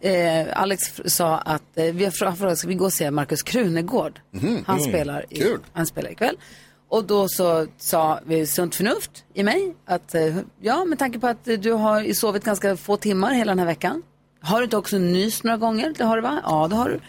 [0.00, 3.42] Eh, Alex sa att eh, vi har frå- frågat, ska vi gå och se Markus
[3.42, 4.20] Krunegård?
[4.30, 4.64] Mhm.
[4.66, 4.88] Han, Mm.
[4.90, 5.58] spelar i, Kul.
[5.72, 6.36] han spelar ikväll.
[6.88, 11.26] Och då så sa vi sunt förnuft i mig att eh, ja, med tanke på
[11.26, 14.02] att du har sovit ganska få timmar hela den här veckan.
[14.42, 15.94] Har du inte också nyst några gånger?
[15.98, 16.40] Det har du va?
[16.44, 17.00] Ja, det har du.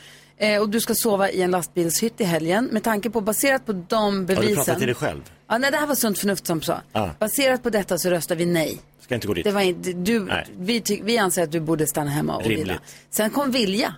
[0.46, 2.66] Eh, och du ska sova i en lastbilshytt i helgen.
[2.72, 4.48] Med tanke på, baserat på de Har bevisen.
[4.50, 5.22] du pratat till dig själv?
[5.50, 6.82] Ja, nej, det här var sunt förnuft som sa.
[6.92, 7.08] Ah.
[7.20, 8.78] Baserat på detta så röstar vi nej.
[9.02, 9.44] Ska inte gå dit.
[9.44, 10.48] Det var inte, du, Nej.
[10.58, 12.60] vi, ty, vi anser att du borde stanna hemma och Rimligt.
[12.68, 12.80] vila.
[13.10, 13.96] Sen kom vilja.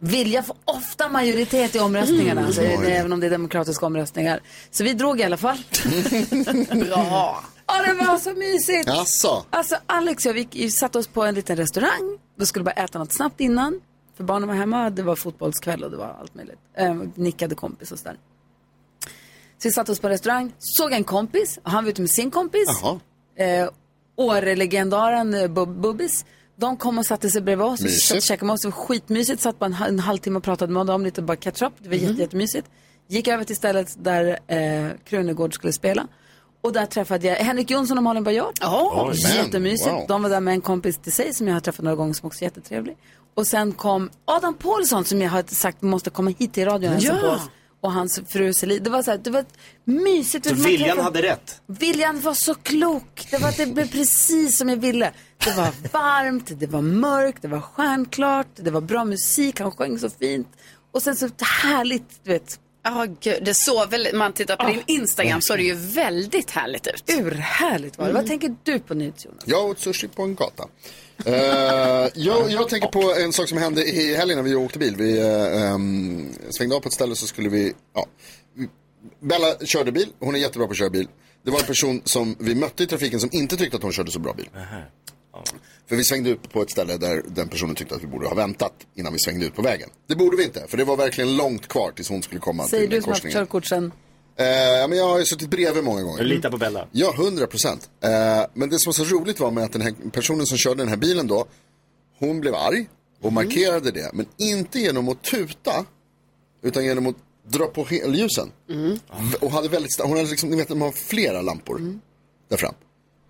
[0.00, 2.44] Vilja får ofta majoritet i omröstningarna, Mm.
[2.44, 2.90] alltså, Oj.
[2.92, 4.40] även om det är demokratiska omröstningar.
[4.70, 5.56] Så vi drog i alla fall.
[6.88, 7.44] Bra.
[7.66, 8.88] Ja, det var så mysigt.
[8.88, 9.44] Jaså?
[9.50, 12.18] Alltså Alex och jag, vi satte oss på en liten restaurang.
[12.38, 13.80] Vi skulle bara äta något snabbt innan.
[14.16, 16.58] För barnen var hemma, det var fotbollskväll och det var allt möjligt.
[16.74, 18.16] Eh, nickade kompis och sådär.
[19.58, 22.30] Så vi satte oss på restaurang, såg en kompis, och han var ute med sin
[22.30, 22.68] kompis.
[23.36, 23.68] Eh,
[24.16, 26.24] Åre-legendaren Bub- Bubbis.
[26.56, 27.80] De kom och satte sig bredvid oss.
[27.80, 28.02] Mysigt.
[28.06, 28.60] Satt och käkade med oss.
[28.60, 29.42] Det var skitmysigt.
[29.42, 31.72] Satt bara en, en halvtimme och pratade med dem lite bara catch up.
[31.78, 32.68] Det var jätte, jättemysigt.
[33.08, 36.08] Gick över till stället där eh, Krunegård skulle spela.
[36.60, 38.54] Och där träffade jag Henrik Jonsson och Malin Baryard.
[38.62, 39.90] Oh, Jättemysigt.
[39.90, 40.04] wow.
[40.08, 42.26] De var där med en kompis till sig som jag har träffat några gånger som
[42.26, 42.96] också är jättetrevlig.
[43.34, 47.02] Och sen kom Adam Paulsson som jag har sagt måste komma hit till radion och
[47.02, 47.14] Ja.
[47.20, 47.42] på oss.
[47.80, 48.82] Och hans fru Celine.
[48.82, 49.44] Det var så här, det var
[49.84, 50.48] mysigt.
[50.48, 51.60] Så viljan träffade- hade rätt?
[51.66, 53.26] Viljan var så klok.
[53.30, 55.12] Det, var, det blev precis som jag ville.
[55.44, 59.98] Det var varmt, det var mörkt, det var stjärnklart, det var bra musik, han sjöng
[59.98, 60.48] så fint.
[60.92, 61.28] Och sen så
[61.62, 62.58] härligt, du vet.
[62.88, 66.86] Ja, gud, det såg väldigt, man tittar på din Instagram så det ju väldigt härligt
[66.86, 67.04] ut.
[67.06, 68.12] Urhärligt var det.
[68.12, 69.42] Vad tänker du på NyhetsJonas?
[69.44, 70.68] Jag åt sushi på en gata.
[71.24, 71.34] Eh,
[72.14, 74.96] jag, jag tänker på en sak som hände i helgen när vi åkte bil.
[74.96, 78.06] Vi eh, ehm, svängde av på ett ställe så skulle vi, ja.
[79.20, 81.08] Bella körde bil, hon är jättebra på att köra bil.
[81.44, 84.10] Det var en person som vi mötte i trafiken som inte tyckte att hon körde
[84.10, 84.48] så bra bil.
[85.88, 88.34] För vi svängde ut på ett ställe där den personen tyckte att vi borde ha
[88.34, 89.88] väntat innan vi svängde ut på vägen.
[90.06, 92.82] Det borde vi inte, för det var verkligen långt kvar tills hon skulle komma Säger
[92.82, 93.46] till du den som har haft korsningen.
[93.46, 93.92] körkort sen.
[94.36, 96.18] Eh, ja, men jag har ju suttit bredvid många gånger.
[96.18, 96.88] Jag litar på Bella.
[96.92, 97.90] Ja, hundra procent.
[98.00, 98.10] Eh,
[98.54, 100.88] men det som var så roligt var med att den här personen som körde den
[100.88, 101.46] här bilen då,
[102.18, 102.88] hon blev arg
[103.22, 104.10] och markerade det.
[104.12, 105.84] Men inte genom att tuta,
[106.62, 107.16] utan genom att
[107.48, 108.52] dra på helljusen.
[108.66, 111.98] V- Och hade väldigt, hon hade liksom, ni vet, man har flera lampor
[112.48, 112.74] där fram.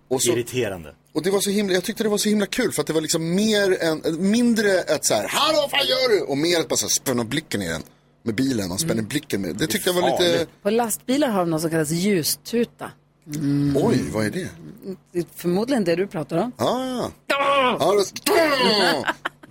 [0.07, 0.95] Och så, Irriterande.
[1.13, 2.93] Och det var så himla, jag tyckte det var så himla kul för att det
[2.93, 6.21] var liksom mer än, mindre ett så här, hallå vad fan gör du?
[6.21, 7.81] Och mer ett bara så här, spänna blicken i den.
[8.23, 9.55] med bilen, man spänner blicken med.
[9.55, 12.91] Det tyckte jag var lite, På lastbilar har de något som kallas ljustuta.
[13.35, 13.77] Mm.
[13.77, 14.47] oj, vad är det?
[15.11, 16.51] Det är förmodligen det du pratar om.
[16.57, 17.09] Ah.
[17.27, 18.03] Ja,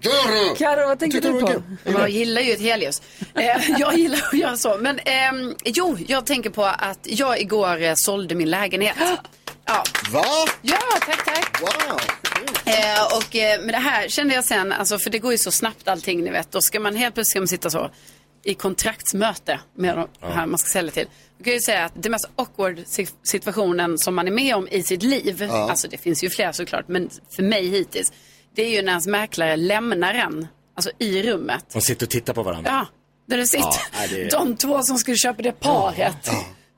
[0.01, 0.55] det...
[0.59, 1.63] Karo, vad tänker du på?
[1.85, 3.03] Jag gillar ju ett helljus.
[3.35, 4.77] Eh, jag gillar att göra så.
[4.81, 8.97] Men ehm, jo, jag tänker på att jag igår eh, sålde min lägenhet.
[9.69, 9.85] Ja.
[10.13, 10.25] Va?
[10.63, 11.61] Ja, tack, tack.
[11.63, 12.01] Wow.
[12.67, 15.51] Eh, och eh, med det här kände jag sen, alltså, för det går ju så
[15.51, 16.53] snabbt allting ni vet.
[16.53, 17.91] Då ska man helt plötsligt ska man sitta så
[18.45, 21.07] i kontraktsmöte med de här man ska sälja till.
[21.39, 24.69] Jag kan ju säga att det mest awkward si- situationen som man är med om
[24.69, 25.71] i sitt liv, Ja.
[25.71, 28.13] alltså det finns ju fler såklart, men för mig hittills,
[28.55, 31.65] det är ju när ens mäklare lämnar en, alltså i rummet.
[31.73, 32.71] De sitter och tittar på varandra.
[32.71, 32.87] Ja,
[33.27, 36.31] där det sitter Ja, nej, det är- de två som skulle köpa det paret.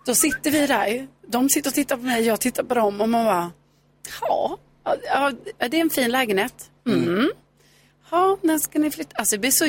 [0.07, 3.09] Då sitter vi där, de sitter och tittar på mig, jag tittar på dem och
[3.09, 3.53] man bara,
[4.21, 5.33] ja, ja
[5.69, 6.71] det är en fin lägenhet.
[6.89, 7.31] Mm.
[8.11, 9.11] Ja, när ska ni flytta?
[9.15, 9.65] Alltså det blir så,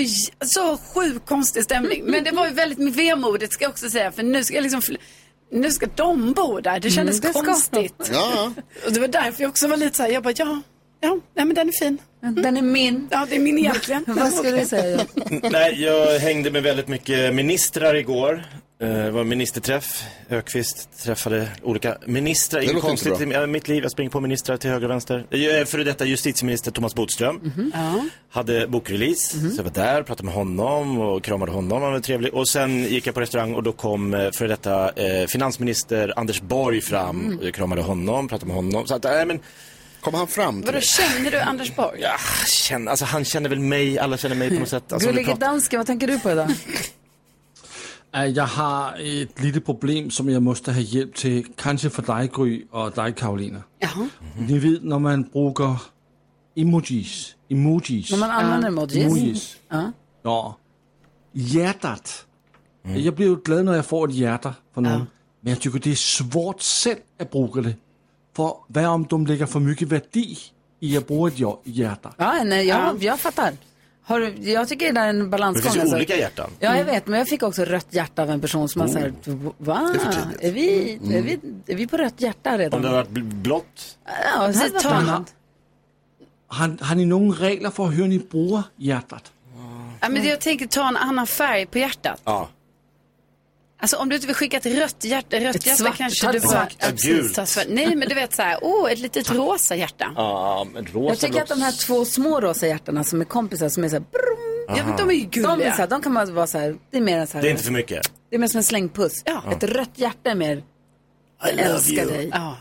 [0.45, 2.03] så sjukt konstig stämning.
[2.05, 4.81] Men det var ju väldigt vemodigt ska jag också säga, för nu ska jag liksom
[5.51, 6.79] nu ska de bo där.
[6.79, 8.09] Det kändes Mm, det konstigt.
[8.13, 8.53] Ja.
[8.85, 10.61] Och det var därför jag också var lite så här, jag bara, ja,
[10.99, 11.97] ja, nej men den är fin.
[12.21, 13.07] Den är min.
[13.11, 14.03] Ja, det är min egentligen.
[14.07, 15.05] Vad skulle du säga?
[15.51, 18.45] Nej, jag hängde med väldigt mycket ministrar igår.
[18.81, 20.03] Eh, Det var ministerträff.
[20.29, 22.59] Ökvist träffade olika ministrar.
[22.61, 23.83] Det Inget konstigt i mitt liv.
[23.83, 25.25] Jag springer på ministrar till höger och vänster.
[25.29, 27.35] Eh, Före detta justitieminister Thomas Bodström.
[27.35, 27.71] Mhm.
[27.75, 28.05] Ja.
[28.29, 32.33] Hade bokrelease, så jag var där, pratade med honom och kramade honom, han var trevlig.
[32.33, 36.41] Och sen gick jag på restaurang och då kom eh, före detta eh, finansminister Anders
[36.41, 37.19] Borg fram.
[37.21, 37.37] Mm.
[37.39, 38.87] Och jag kramade honom, pratade med honom.
[38.87, 39.39] Så att, nej men...
[40.01, 41.99] Kom han fram Vadå, känner du Anders Borg?
[42.01, 42.11] Ja,
[42.47, 44.93] känner, alltså han känner väl mig, alla känner mig på något sätt.
[44.93, 46.51] Alltså, Gullige pratar- dansken, vad tänker du på idag?
[48.13, 52.31] Äh, Jag har ett litet problem som jag måste ha hjälp till, kanske för dig
[52.35, 53.63] Gry och dig Karolina.
[54.37, 55.81] Ni vet när man brukar
[56.55, 58.11] emojis, emojis.
[58.11, 59.05] När man använder emojis.
[59.05, 59.57] emojis.
[59.69, 59.91] Ja.
[60.23, 60.57] Ja.
[61.33, 62.25] Hjärtat.
[62.83, 65.05] Jag blir ju glad när jag får ett hjärta från någon.
[65.41, 67.75] Men jag tycker det är svårt själv att bruka det.
[68.35, 70.25] För vad om de lägger för mycket värde
[70.79, 72.13] i att bruka ett ja- hjärta?
[72.17, 73.53] Ja, nej, jag, jag fattar.
[74.11, 75.61] Har du, jag tycker det där är en balansgång.
[75.63, 75.95] Det finns ju alltså.
[75.95, 76.49] olika hjärtan.
[76.59, 77.07] Ja, jag vet.
[77.07, 78.91] Men jag fick också rött hjärta av en person som har Oh.
[78.93, 79.91] sagt, va?
[79.93, 80.41] Det är för tidigt.
[80.43, 81.15] Är vi, Mm.
[81.17, 82.77] är, vi, är vi på rött hjärta redan?
[82.77, 83.97] Om det har varit bl- blått.
[84.35, 85.33] Ja, det Så tar- annat.
[86.47, 89.31] Har, har ni några regler för hur ni bruger hjärtat?
[89.99, 92.21] Ja, men jag tänker ta en annan färg på hjärtat.
[92.23, 92.49] Ja.
[93.81, 96.39] Alltså om du inte vill skicka ett rött hjärta, rött Ett hjärta svart, kanske du
[96.39, 96.67] bara...
[96.79, 97.39] Ja, Ett gult.
[97.69, 100.13] Nej, men du vet så här, åh, ett litet rosa hjärta.
[100.15, 103.69] Ja, men rosa Jag tycker att de här två små rosa hjärtarna som är kompisar
[103.69, 105.55] som är så här, brum, Ja, men de är ju gulliga.
[105.55, 107.33] de, är så här, de kan man vara så här, det är mer en så
[107.37, 108.11] här, Det är inte för mycket.
[108.29, 109.23] det är mer som en slängpuss.
[109.51, 110.63] Ett rött hjärta är mer,
[111.43, 112.11] jag älskar you.
[112.11, 112.29] dig.
[112.33, 112.57] Ja.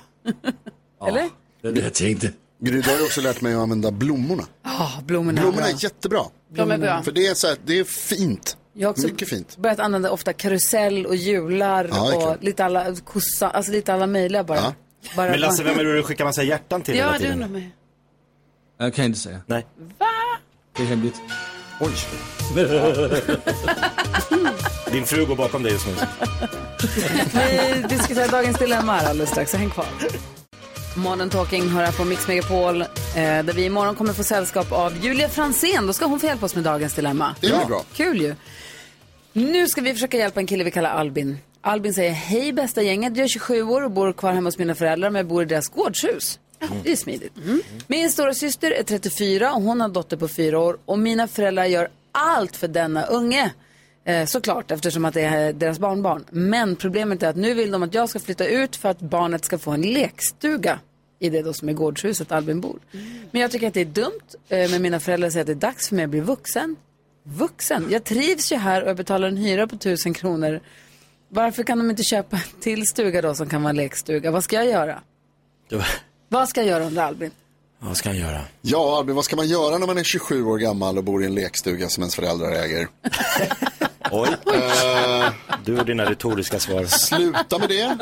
[1.09, 1.29] Eller?
[1.63, 2.33] Det är det jag tänkte.
[2.63, 4.43] Gry, du har ju också lärt mig att använda blommorna.
[4.65, 5.41] Ja, blommorna.
[5.41, 5.79] Blommorna är bra.
[5.79, 6.25] är jättebra.
[6.53, 7.03] Bra.
[7.03, 8.57] För det är, så här, det är fint.
[8.81, 9.57] Jag har också Mycket fint.
[9.57, 12.43] börjat använda ofta karusell och hjular Ja, det är och klart.
[12.43, 14.59] lite alla, kossa, alltså lite alla möjliga bara.
[14.59, 14.75] Ja.
[15.17, 17.33] bara Men Lasse, vem är det du skickar massa hjärtan till Ja, hela det tiden?
[17.33, 17.71] undrar mig.
[18.79, 19.41] Jag kan inte säga.
[19.47, 19.67] Nej.
[20.77, 21.15] Det är hemligt.
[21.81, 21.91] Oj.
[24.93, 25.93] Din fru går bakom dig just nu.
[27.35, 29.87] Vi diskuterar dagens dilemma här alldeles strax, så häng kvar.
[30.97, 35.05] Morning Talking hör här på Mix Megapol, eh, där vi imorgon kommer få sällskap av
[35.05, 35.87] Julia Fransén.
[35.87, 37.35] Då ska hon få hjälpa oss med dagens dilemma.
[37.41, 37.85] Det blir bra.
[37.95, 38.35] Kul ju.
[39.33, 41.39] Nu ska vi försöka hjälpa en kille vi kallar Albin.
[41.61, 44.75] Albin säger hej bästa gänget, jag är 27 år och bor kvar hemma hos mina
[44.75, 46.39] föräldrar men jag bor i deras gårdshus.
[46.85, 47.33] Det är smidigt.
[47.87, 51.29] Min stora syster är 34 och hon har en dotter på 4 år och mina
[51.29, 53.53] föräldrar gör allt för denna unge.
[54.05, 56.25] Eh, såklart eftersom att det är deras barnbarn.
[56.31, 59.45] Men problemet är att nu vill de att jag ska flytta ut för att barnet
[59.45, 60.79] ska få en lekstuga
[61.19, 62.79] i det då som är gårdshuset Albin bor.
[63.31, 64.21] Men jag tycker att det är dumt.
[64.49, 66.77] Eh, men mina föräldrar säger att det är dags för mig att bli vuxen.
[67.35, 67.87] Vuxen?
[67.91, 70.61] Jag trivs ju här och jag betalar en hyra på tusen kronor.
[71.29, 74.31] Varför kan de inte köpa en till stuga då som kan vara en lekstuga?
[74.31, 75.01] Vad ska jag göra?
[76.29, 77.31] Vad ska jag göra under Albin?
[77.79, 78.41] Vad ska han göra?
[78.63, 81.27] Ja, Albin, vad ska man göra när man är 27 år gammal och bor i
[81.27, 82.89] en lekstuga som ens föräldrar äger?
[84.11, 84.29] Oj.
[84.55, 85.33] Eh,
[85.65, 86.85] Du och dina retoriska svar.
[86.85, 87.99] sluta med det.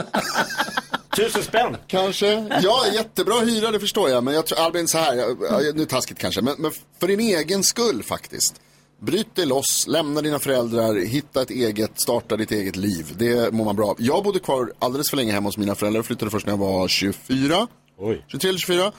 [1.16, 1.76] Tusen spänn.
[1.86, 2.58] Kanske.
[2.62, 4.24] Ja, jättebra hyra, det förstår jag.
[4.24, 7.20] Men jag tror, Albin, så här, jag- jag- nu taskigt kanske, men, men för din
[7.20, 8.60] egen skull faktiskt.
[9.00, 13.14] Bryt dig loss, lämna dina föräldrar, hitta ett eget, starta ditt eget liv.
[13.18, 13.96] Det mår man bra av.
[13.98, 16.88] Jag bodde kvar alldeles för länge hemma hos mina föräldrar, flyttade först när jag var
[16.88, 17.66] 24.
[17.98, 18.24] Oj.
[18.28, 18.84] 23 eller 24.
[18.86, 18.92] Eh,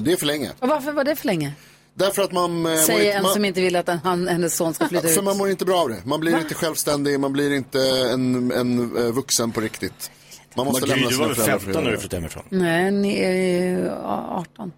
[0.00, 0.50] det är för länge.
[0.58, 1.52] Och varför var det för länge?
[1.94, 2.66] Därför att man...
[2.66, 5.08] eh, Säger inte- en man, som inte vill att en- han, hennes son ska flytta
[5.08, 5.24] För ut.
[5.24, 6.02] man mår inte bra av det.
[6.04, 7.80] Man blir inte självständig, man blir inte
[8.12, 10.10] en, en eh, vuxen på riktigt.
[10.56, 12.20] Man måste Men Gry, lämna du sina var väl föräldrar för 15 när du flyttade
[12.20, 12.42] hemifrån?
[12.48, 13.90] Nej, ni är
[14.30, 14.72] 18.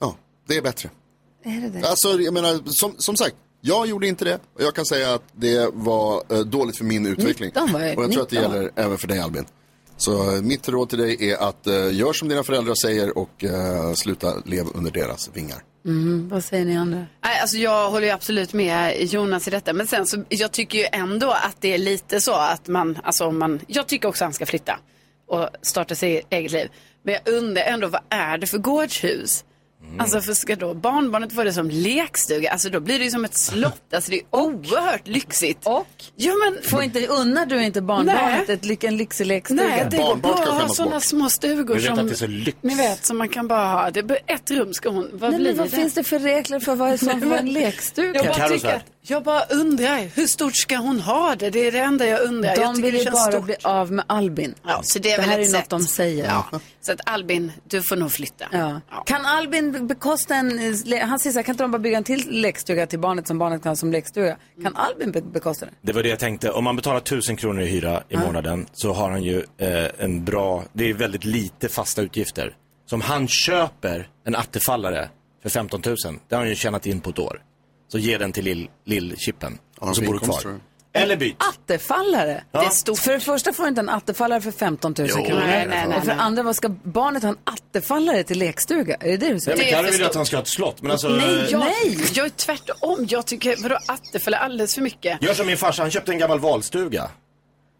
[0.00, 0.16] Ja,
[0.48, 0.90] det är bättre.
[1.44, 1.88] Är det det?
[1.88, 5.22] Alltså, jag menar, som, som sagt, Jag gjorde inte det och jag kan säga att
[5.32, 7.46] det var eh, dåligt för min utveckling.
[7.48, 9.44] 19 var jag, och jag tror att det 19 gäller även för dig Albin.
[9.96, 13.44] Så eh, mitt råd till dig är att eh, gör som dina föräldrar säger och
[13.44, 15.62] eh, sluta leva under deras vingar.
[15.86, 17.06] Mm, vad säger ni andra?
[17.24, 19.72] Nej, alltså jag håller ju absolut med Jonas i detta.
[19.72, 23.26] Men sen så, jag tycker ju ändå att det är lite så att man, alltså
[23.26, 24.78] om man, jag tycker också att han ska flytta
[25.28, 26.68] och starta sitt eget liv.
[27.02, 29.44] Men jag undrar ändå, vad är det för gårdshus?
[29.98, 32.50] Alltså för ska då barnbarnet få det som lekstuga?
[32.50, 33.82] Alltså då blir det ju som ett slott.
[33.92, 35.66] Alltså det är oerhört lyxigt.
[35.66, 35.86] Och?
[36.16, 36.62] Ja men.
[36.62, 39.62] Får inte, unnar du inte barnbarnet ett, ly- en lyxig lekstuga?
[39.62, 42.58] Nej, det går bra att ha sådana små stugor som, att det är så lyx.
[42.60, 43.90] ni vet, som man kan bara ha.
[43.90, 45.76] Det ett rum ska hon, vad Nej, blir men vad det?
[45.76, 48.24] finns det för regler för vad som får en lekstuga?
[48.24, 51.50] Jag bara, tycker, att- jag bara undrar, hur stort ska hon ha det?
[51.50, 52.48] Det är det enda jag undrar.
[52.50, 53.44] jag De tycker vill ju bara stort.
[53.44, 54.54] bli av med Albin.
[54.66, 55.52] Ja, så det är det väl här är sätt.
[55.54, 56.24] något de säger.
[56.24, 56.60] Ja.
[56.80, 58.44] Så att Albin, du får nog flytta.
[58.52, 58.80] Ja.
[59.06, 62.04] Kan Albin bekosta en, le- han säger så här, kan inte de bara bygga en
[62.04, 64.36] till lekstuga till barnet som barnet kan ha som lekstuga?
[64.62, 65.72] Kan Albin be- bekosta det?
[65.82, 66.50] Det var det jag tänkte.
[66.50, 70.24] Om man betalar 1000 kronor i hyra i månaden så har han ju eh, en
[70.24, 72.54] bra, det är väldigt lite fasta utgifter.
[72.86, 75.08] Så om han köper en attefallare
[75.42, 75.96] för 15 000,
[76.28, 77.42] det har han ju tjänat in på ett år.
[77.88, 80.60] Så ge den till lill- lill-chippen och så bor du kvar.
[80.92, 81.36] Eller byt.
[81.38, 82.44] Attefallare?
[82.52, 82.62] Ja.
[82.64, 82.98] Det stort.
[82.98, 85.42] För det första får du inte en attefallare för 15 000 Jo, kronor.
[85.46, 88.94] nej, nej, nej, och för det andra, vad ska barnet ha en attefallare till lekstuga?
[89.00, 89.58] Är det det du säger?
[89.58, 90.82] Nej, men Carro vill ju att han ska ha ett slott.
[90.82, 91.98] Men alltså, Nej, jag, Nej.
[92.14, 93.06] jag är tvärtom.
[93.10, 95.22] Jag tycker, vadå attefall är alldeles för mycket.
[95.22, 97.10] Gör som min farsa, han köpte en gammal valstuga.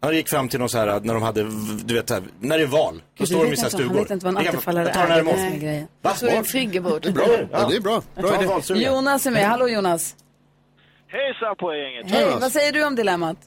[0.01, 1.43] Han gick fram till någon så här, när de hade,
[1.85, 3.01] du vet, här, när det är val.
[3.17, 3.93] Då står de i här inte, han stugor.
[3.93, 5.23] vet inte vad en attefallare jag tar den här är.
[5.23, 5.87] Det är det är.
[6.01, 6.13] Va?
[6.13, 7.01] Så är det en friggebod.
[7.01, 7.25] Det är bra.
[7.51, 8.01] Ja, det är bra.
[8.15, 8.79] Bra valstuga.
[8.79, 9.45] Jonas är med.
[9.45, 10.15] Hallå Jonas.
[11.07, 12.11] Hejsan på er gänget.
[12.11, 13.37] Hej, vad säger du om dilemmat?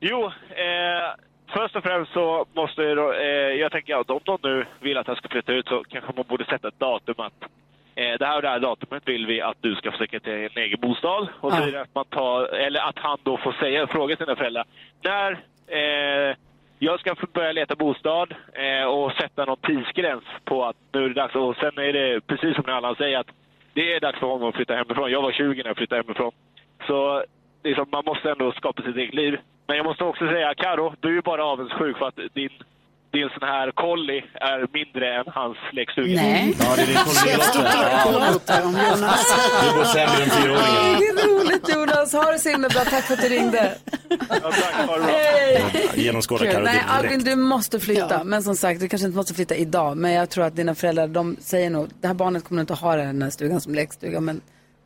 [0.00, 1.08] Jo, eh,
[1.54, 5.08] först och främst så måste jag, eh, jag tänka att om de nu vill att
[5.08, 7.40] jag ska flytta ut så kanske man borde sätta ett datum att
[7.96, 10.62] eh, det här och det här datumet vill vi att du ska försöka till en
[10.62, 11.28] egen bostad.
[11.40, 11.66] Och så Ja.
[11.68, 14.64] är det att man tar, eller att han då får säga, fråga sina föräldrar.
[15.02, 15.32] När
[15.66, 16.36] eh,
[16.78, 21.14] jag ska börja leta bostad eh, och sätta någon tidsgräns på att nu är det
[21.14, 21.34] dags.
[21.34, 23.30] Och sen är det precis som Allan säger att
[23.74, 25.10] det är dags för honom att flytta hemifrån.
[25.10, 26.32] Jag var 20 när jag flyttade hemifrån.
[26.86, 27.24] Så
[27.64, 29.38] liksom, man måste ändå skapa sitt eget liv.
[29.66, 32.50] Men jag måste också säga, Karo, du är bara avundsjuk för att din,
[33.16, 36.22] din sån här collie är mindre än hans lekstuga.
[36.22, 36.56] Nej.
[36.60, 36.96] Ja, det är din
[39.62, 41.00] Du bor sämre än fyraåringen.
[41.00, 42.12] Det är roligt Jonas.
[42.12, 42.80] Ha det så himla bra.
[42.84, 43.78] Tack för att du ringde.
[45.06, 45.90] Hej.
[45.94, 46.52] Genomskåda.
[46.52, 46.84] Carro Nej.
[46.88, 48.24] Albin, du måste flytta.
[48.24, 49.96] Men som sagt, du kanske inte måste flytta idag.
[49.96, 52.80] Men jag tror att dina föräldrar, de säger nog, det här barnet kommer inte att
[52.80, 54.20] ha den här stugan som lekstuga.
[54.20, 54.40] Men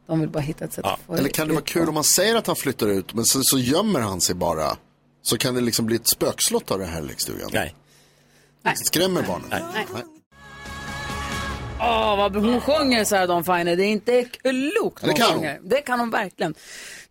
[0.07, 2.05] de vill bara hitta ett sätt att få Eller kan det vara kul om man
[2.05, 4.77] säger att han flyttar ut men sen så gömmer han sig bara.
[5.23, 7.51] Så kan det liksom bli ett spökslott av den här lekstugan.
[7.53, 7.75] Nej.
[8.75, 9.49] Skrämmer barnen.
[9.51, 9.87] Nej.
[11.81, 13.77] Åh, vad hon sjunger Sarah Dawn Finer.
[13.77, 15.68] Det är inte klokt Det kan hon.
[15.68, 16.55] Det kan hon verkligen.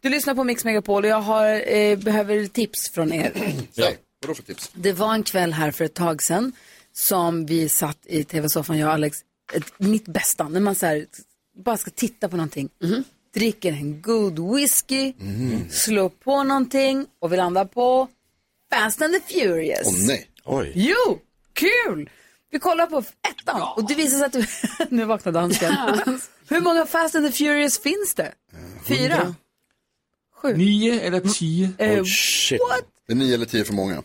[0.02, 3.32] Du lyssnar på Mix Megapol och jag har, eh, behöver tips från er.
[3.76, 4.72] Nej, vadå för tips?
[4.74, 6.52] Det var en kväll här för ett tag sedan
[6.94, 9.18] som vi satt i tv-soffan, jag och Alex,
[9.54, 11.06] ett, mitt bästa, när man så här,
[11.64, 12.70] bara ska titta på någonting.
[13.34, 15.14] Dricker en god whisky,
[15.70, 18.08] slår på någonting och vi landar på
[18.74, 19.88] Fast and the Furious.
[19.88, 20.28] Åh nej.
[20.46, 20.72] Oj.
[20.76, 21.20] Jo,
[21.54, 22.10] kul!
[22.52, 24.46] Vi kollar på ettan och det visar sig att du...
[24.96, 25.74] nu vaknade dansken.
[26.48, 28.34] Hur många Fast and the Furious finns det?
[28.88, 29.36] Fyra?
[30.36, 30.58] Sju?
[30.58, 31.70] Nio eller tio?
[31.78, 32.60] Eh, Shit.
[32.60, 32.86] what?
[33.08, 34.04] Det är nio eller tio för många.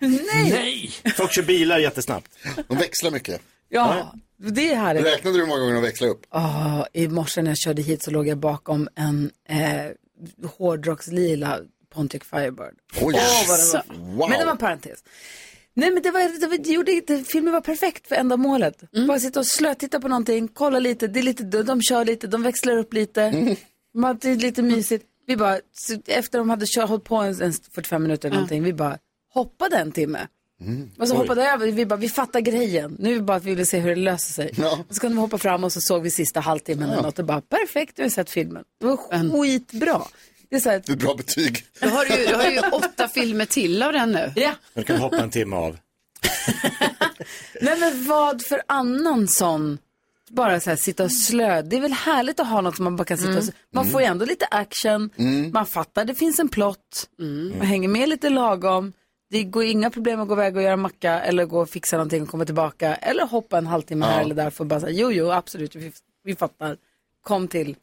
[0.00, 0.90] Nej!
[1.16, 2.28] Folk kör bilar jättesnabbt.
[2.68, 3.40] De växlar mycket.
[3.68, 5.04] Ja, det är härligt.
[5.04, 6.26] Räknade du hur många gånger de växlar upp?
[6.28, 11.60] Ah, I morse när jag körde hit så låg jag bakom en eh, hårdrockslila
[11.94, 12.74] Pontiac Firebird.
[13.00, 13.14] Oj.
[13.16, 13.96] Åh, vad var.
[13.96, 14.30] Wow.
[14.30, 15.04] Men det var en parentes.
[15.74, 18.82] Nej men det var, det var, det gjorde, det, filmen var perfekt för ändamålet.
[19.08, 22.42] Bara sitta och slötitta på någonting, kolla lite, det är lite, de kör lite, de
[22.42, 23.56] växlar upp lite.
[23.94, 25.04] Man, det är lite mysigt.
[25.26, 25.58] Vi bara,
[26.06, 28.98] efter de hade kört, hållit på en, en 45 minuter eller någonting, vi bara
[29.34, 30.26] hoppade en timme.
[30.98, 31.18] Och så Oj.
[31.18, 32.96] hoppade över, vi bara, vi fattar grejen.
[32.98, 34.50] Nu är det bara att vi ville se hur det löser sig.
[34.88, 37.24] Och så kunde vi hoppa fram och så såg vi sista halvtimmen eller något och
[37.24, 38.64] bara, perfekt, du har sett filmen.
[38.80, 38.96] Det var
[39.42, 40.02] skitbra.
[40.52, 41.64] Det är så här, Det är ett bra betyg.
[41.80, 44.32] Du har ju, du har ju åtta filmer till av den nu.
[44.36, 44.52] Ja.
[44.74, 45.78] Du kan hoppa en timme av.
[47.60, 49.78] Nej men vad för annan sån,
[50.28, 51.62] bara så här sitta och slö.
[51.62, 54.00] Det är väl härligt att ha något som man bara kan sitta och Man får
[54.00, 55.10] ju ändå lite action,
[55.52, 57.08] man fattar det finns en plott,
[57.58, 58.92] man hänger med lite lagom.
[59.30, 62.22] Det går inga problem att gå iväg och göra macka eller gå och fixa någonting
[62.22, 62.94] och komma tillbaka.
[62.94, 65.92] Eller hoppa en halvtimme här eller där för bara säga jo jo absolut vi,
[66.24, 66.76] vi fattar.
[67.22, 67.76] Kom till,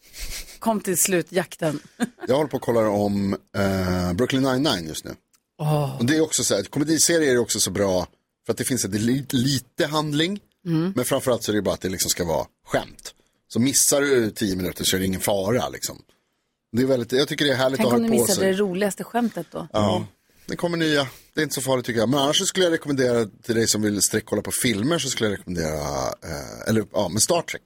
[0.60, 1.80] kom till slutjakten.
[2.28, 5.16] Jag håller på att kolla om eh, Brooklyn 99 just nu.
[6.00, 8.08] Och det är också så här, komediserier är också så bra
[8.46, 10.40] för att det finns lite, lite handling.
[10.66, 10.94] Mm.
[10.96, 13.14] Men framförallt så är det bara att det liksom ska vara skämt.
[13.48, 16.02] Så missar du tio minuter så är det ingen fara liksom.
[16.72, 18.22] Det är väldigt, jag tycker det är härligt Tänk att om ha du det på
[18.22, 18.52] missade sig.
[18.52, 19.68] det roligaste skämtet då.
[19.74, 20.06] Ja,
[20.46, 21.08] det kommer nya.
[21.34, 22.10] Det är inte så farligt tycker jag.
[22.10, 25.30] Men annars så skulle jag rekommendera till dig som vill sträckkolla på filmer så skulle
[25.30, 27.62] jag rekommendera, eh, eller ja, men Star Trek.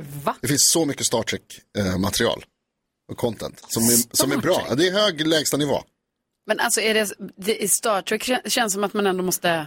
[0.00, 0.36] Va?
[0.40, 2.44] Det finns så mycket Star Trek-material
[3.12, 4.66] och content som är, som är bra.
[4.68, 5.82] Ja, det är hög lägstanivå.
[6.46, 9.66] Men alltså är det, det i Star Trek kän- känns som att man ändå måste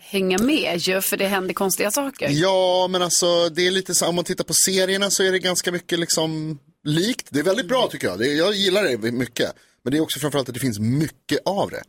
[0.00, 2.28] hänga med ju, för det händer konstiga saker.
[2.32, 5.38] Ja, men alltså det är lite så, om man tittar på serierna så är det
[5.38, 7.26] ganska mycket liksom likt.
[7.30, 8.18] Det är väldigt bra tycker jag.
[8.18, 9.52] Det, jag gillar det mycket.
[9.82, 11.82] Men det är också framförallt att det finns mycket av det.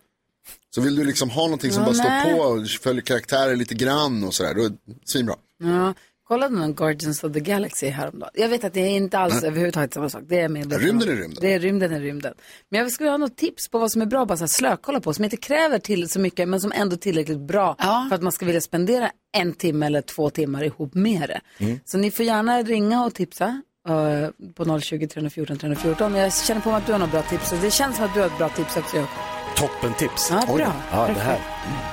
[0.75, 2.21] Så vill du liksom ha någonting som Ja, bara nej.
[2.25, 4.75] står på och följer karaktärer lite grann och sådär, då är det
[5.05, 5.35] svinbra.
[5.59, 5.93] Ja,
[6.27, 8.31] kollade någon Guardians of the Galaxy häromdagen.
[8.33, 9.47] Jag vet att det är inte alls Nej.
[9.47, 10.23] överhuvudtaget samma sak.
[10.27, 11.37] Det är med Rymden är rymden.
[11.41, 12.33] Det är rymden är rymden.
[12.69, 15.23] Men jag skulle ha något tips på vad som är bra, här slökolla på, som
[15.23, 17.75] inte kräver till så mycket, men som ändå är tillräckligt bra
[18.09, 21.65] för att man ska vilja spendera en timme eller två timmar ihop med det.
[21.65, 21.79] Mm.
[21.85, 26.15] Så ni får gärna ringa och tipsa eh, på 020 314 314.
[26.15, 27.53] Jag känner på mig att du har något bra tips.
[27.61, 28.97] Det känns som att du har ett bra tips också.
[28.97, 29.09] Jakob.
[29.57, 30.27] Toppen tips.
[30.31, 30.73] Ja, bra.
[30.91, 31.39] Ja, det här.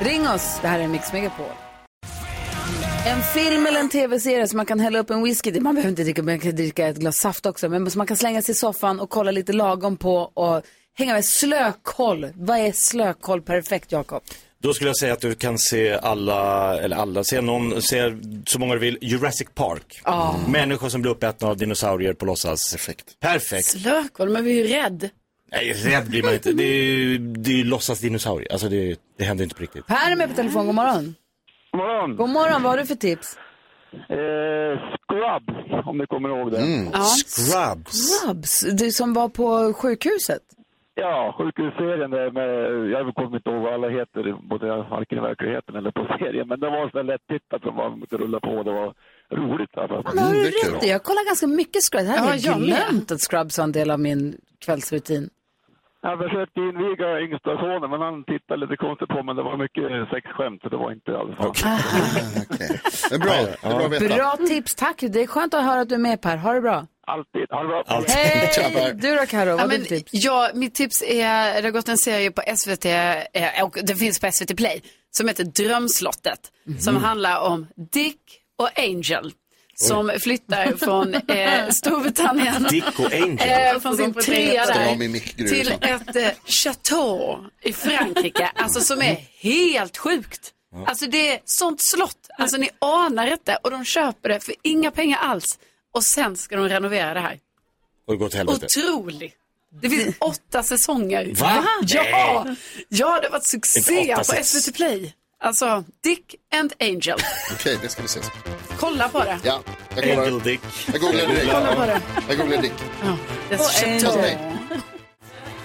[0.01, 1.47] Ring oss, det här är Mix Megapol.
[3.07, 6.03] En film eller en tv-serie som man kan hälla upp en whisky Man behöver inte
[6.03, 7.69] dricka, man kan dricka ett glas saft också.
[7.69, 10.63] Men som man kan slänga sig i soffan och kolla lite lagom på och
[10.95, 11.25] hänga med.
[11.25, 12.27] Slökoll.
[12.35, 14.23] Vad är slökoll perfekt, Jakob?
[14.63, 18.59] Då skulle jag säga att du kan se alla, eller alla, se någon, se så
[18.59, 20.01] många du vill, Jurassic Park.
[20.05, 20.41] Ja.
[20.49, 22.73] Människor som blir uppätna av dinosaurier på låtsas.
[22.73, 23.21] Perfekt.
[23.21, 23.67] Perfekt.
[23.67, 25.11] Slökoll, men vi är ju rädd.
[25.53, 26.53] Nej, rädd blir man inte.
[26.53, 28.53] Det är ju, det är ju låtsas dinosaurier.
[28.53, 29.87] Alltså det, det händer inte på riktigt.
[29.87, 31.15] Per är med på telefon, god morgon.
[31.73, 32.17] God morgon.
[32.17, 33.39] God morgon, vad har du för tips?
[33.93, 36.61] Eh, Scrubs, om ni kommer ihåg det.
[36.93, 37.05] Ja.
[37.27, 38.21] Scrubs.
[38.21, 40.43] Scrubs, du som var på sjukhuset.
[40.95, 42.49] Ja, sjukhusserien där med,
[42.91, 46.61] jag kommer inte ihåg vad alla heter, både varken i verkligheten eller på serien, men
[46.61, 48.95] det var så lätt tittat som man kunde rulla på, det var
[49.31, 49.71] roligt.
[49.79, 50.03] Alltså.
[50.15, 50.87] Men har du rätt?
[50.87, 52.05] Jag kollar ganska mycket Scrubs.
[52.09, 52.67] Ja, hade jag med.
[52.69, 55.31] glömt att Scrubs var en del av min kvällsrutin.
[56.05, 59.35] Jag försökte inviga yngsta sonen, men han tittade lite konstigt på mig.
[59.35, 61.79] Det var mycket sexskämt, så det var inte alls okay.
[63.09, 64.17] Det är bra, det är bra att veta.
[64.17, 64.99] Bra tips, tack.
[65.01, 66.37] Det är skönt att höra att du är med Per.
[66.37, 66.87] Ha det bra.
[67.07, 67.47] Alltid.
[67.51, 67.85] Ha det bra.
[68.09, 68.93] Hej!
[69.03, 70.11] Du då Karo, vad Ja, men, för tips?
[70.13, 74.21] ja, mitt tips är, det har gått en serie på SVT, eh, och det finns
[74.21, 76.41] på SVT Play, som heter Drömslottet.
[76.79, 78.21] Som handlar om Dick
[78.59, 79.33] och Angel.
[79.83, 82.63] Som flyttar från eh, Storbritannien.
[82.71, 83.75] Dick och Angel.
[83.75, 85.49] Eh, från sin trea där.
[85.49, 85.73] Till så.
[85.81, 88.51] ett eh, chateau i Frankrike.
[88.55, 90.53] Alltså som är helt sjukt.
[90.87, 92.29] Alltså det är sånt slott.
[92.39, 93.59] Alltså ni anar inte.
[93.63, 95.59] Och de köper det för inga pengar alls.
[95.95, 97.39] Och sen ska de renovera det här.
[98.07, 98.67] Och det går till helvete.
[98.67, 99.35] Otroligt.
[99.83, 101.35] Det finns åtta säsonger.
[101.35, 101.65] Va?
[101.87, 102.47] Ja!
[102.89, 104.25] Ja, det har varit succé på.
[104.45, 105.15] SVT Play.
[105.45, 107.19] Alltså, Dick and Angel.
[107.53, 108.21] Okej, det ska vi se.
[108.77, 109.39] Kolla på det.
[109.45, 109.63] Ja,
[109.97, 110.23] jag kollar.
[110.27, 110.61] Angel Dick.
[110.93, 111.53] Jag googlar direkt.
[111.53, 112.01] Kolla på det.
[112.29, 112.73] Jag googlar Dick.
[113.49, 114.19] Det är chateau.
[114.19, 114.39] Angel.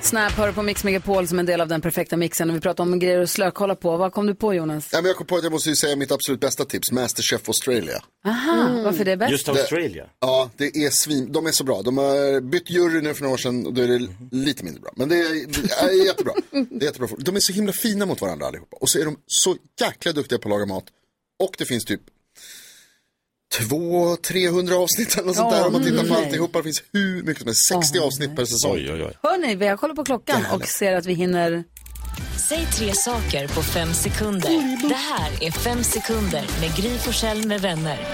[0.01, 2.83] Snap hör på Mix Megapol som en del av den perfekta mixen och vi pratar
[2.83, 3.97] om grejer att slökolla på.
[3.97, 4.89] Vad kom du på Jonas?
[4.91, 7.47] Ja, men jag kom på att jag måste ju säga mitt absolut bästa tips, Masterchef
[7.49, 8.03] Australia.
[8.25, 9.31] Aha, varför det är bäst?
[9.31, 10.05] Just Australia.
[10.19, 11.81] Ja, det är svin, de är så bra.
[11.81, 14.81] De har bytt jury nu för några år sedan och då är det lite mindre
[14.81, 14.91] bra.
[14.95, 16.33] Men det är, det är jättebra.
[16.65, 17.09] Det är jättebra.
[17.17, 18.77] De är så himla fina mot varandra allihopa.
[18.81, 20.85] Och så är de så jäkla duktiga på att laga mat.
[21.39, 22.01] Och det finns typ
[23.55, 26.57] 200-300 avsnitt eller något sånt där om man tittar på alltihopa.
[26.57, 28.71] Det finns hur mycket som helst, 60 avsnitt per säsong.
[28.75, 29.17] Oj, oj, oj.
[29.23, 31.63] Hörni, vi har kollat på klockan och ser att vi hinner...
[32.49, 34.49] Säg tre saker på fem sekunder.
[34.89, 38.07] Det här är Fem sekunder med Gry Forssell med vänner.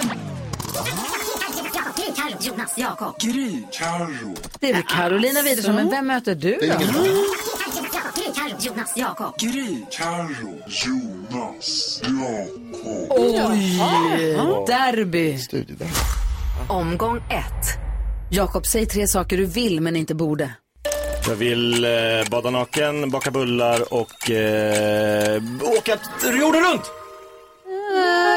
[2.15, 3.19] Carro, Jonas, Jakob.
[3.19, 3.63] Gry.
[3.71, 4.35] Carro.
[4.59, 7.62] Det är Carolina Widerström, men vem möter du då?
[8.43, 9.39] Carro, Jonas, Jakob.
[9.39, 9.85] Gry.
[9.89, 10.59] Carro.
[10.67, 12.01] Jonas.
[12.03, 13.07] Jakob.
[13.09, 13.77] Oj!
[14.67, 15.37] Derby.
[15.37, 15.75] studie
[16.67, 17.77] Omgång ett.
[18.29, 20.53] Jakob, säg tre saker du vill men inte borde.
[21.27, 21.89] Jag vill eh,
[22.31, 25.41] bada naken, baka bullar och eh,
[25.77, 27.02] åka jorden runt.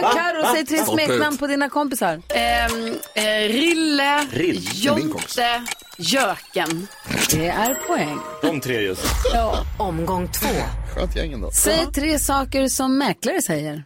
[0.01, 2.22] Karo, säg tre smeknamn på dina kompisar.
[2.28, 5.38] Ehm, eh, Rille, Rill, det är min kompis.
[5.38, 5.62] Jonte,
[5.99, 6.88] Jöken.
[7.30, 8.18] Det är poäng.
[8.42, 9.03] De tre just.
[9.32, 9.64] Ja.
[9.78, 10.49] Omgång två.
[10.94, 11.51] Skönt gäng ändå.
[11.51, 13.84] Säg tre saker som mäklare säger.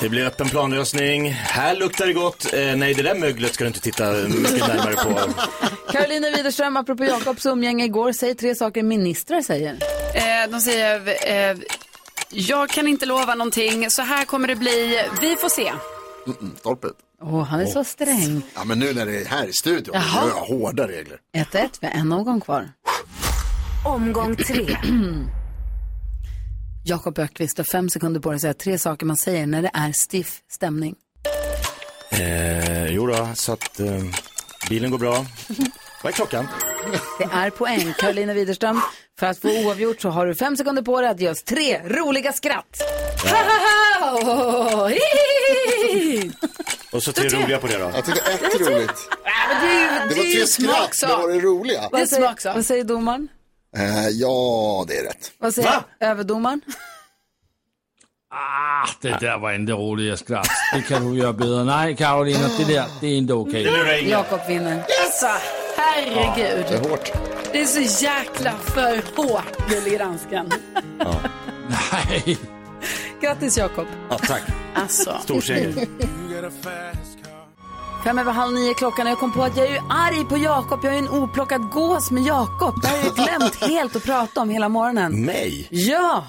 [0.00, 1.30] Det blir öppen planlösning.
[1.32, 2.52] Här luktar det gott.
[2.52, 5.20] Eh, nej, det där möglet ska du inte titta mycket närmare på.
[5.92, 9.76] Carolina Widerström, apropå Jakobs umgänge igår, säg tre saker ministrar säger.
[10.14, 10.96] Eh, de säger,
[11.50, 11.56] eh,
[12.34, 15.72] jag kan inte lova någonting, så här kommer det bli, vi får se.
[16.58, 16.96] Stolpe ut.
[17.22, 18.42] Åh, han är så sträng.
[18.54, 20.20] Ja, men nu när det är här i studion, Jaha.
[20.20, 21.18] då är jag hårda regler.
[21.36, 22.68] 1-1, vi har en omgång kvar.
[23.86, 24.76] Omgång tre.
[26.86, 29.70] Jakob Ökvist har fem sekunder på dig att säga tre saker man säger när det
[29.74, 30.94] är stiff stämning.
[32.10, 34.02] Eh, jo då, så att eh,
[34.68, 35.26] bilen går bra.
[36.02, 36.46] Vad är klockan?
[37.18, 37.94] Det är poäng.
[37.98, 38.80] Carolina Widerström,
[39.18, 41.80] för att få oavgjort så har du fem sekunder på dig att ge oss tre
[41.88, 42.82] roliga skratt.
[46.92, 47.90] Och så tre roliga på det då.
[47.94, 49.08] Jag tyckte ett roligt.
[49.24, 51.80] Men det var tre skratt, det var det roliga.
[51.80, 52.54] Det är Vad säger, smaksak.
[52.56, 53.28] vad säger domaren?
[53.76, 55.32] Eh, ja, det är rätt.
[55.38, 56.60] Vad säger överdomaren?
[58.34, 60.48] Ah, det där var inte roliga skratt.
[60.74, 61.64] Det kan du göra bättre.
[61.64, 64.08] Nej, Karolina, det där, det är inte okej.
[64.10, 64.84] Jakob vinner.
[65.04, 65.26] Alltså,
[65.84, 66.64] herregud.
[66.68, 67.12] Det är hårt.
[67.52, 70.50] Det är så jäkla för hårt, gullig dansken.
[71.92, 72.38] Nej.
[73.20, 73.86] Grattis Jakob.
[74.10, 74.42] Ja, tack.
[74.74, 75.18] Alltså.
[75.22, 75.86] Stor seger.
[78.04, 80.36] Fem över halv nio klockan och jag kom på att jag är ju arg på
[80.38, 80.80] Jakob.
[80.82, 82.82] Jag är en oplockad gås med Jakob.
[82.82, 85.24] Det har jag glömt helt att prata om hela morgonen.
[85.24, 85.68] Mig?
[85.70, 86.26] Ja,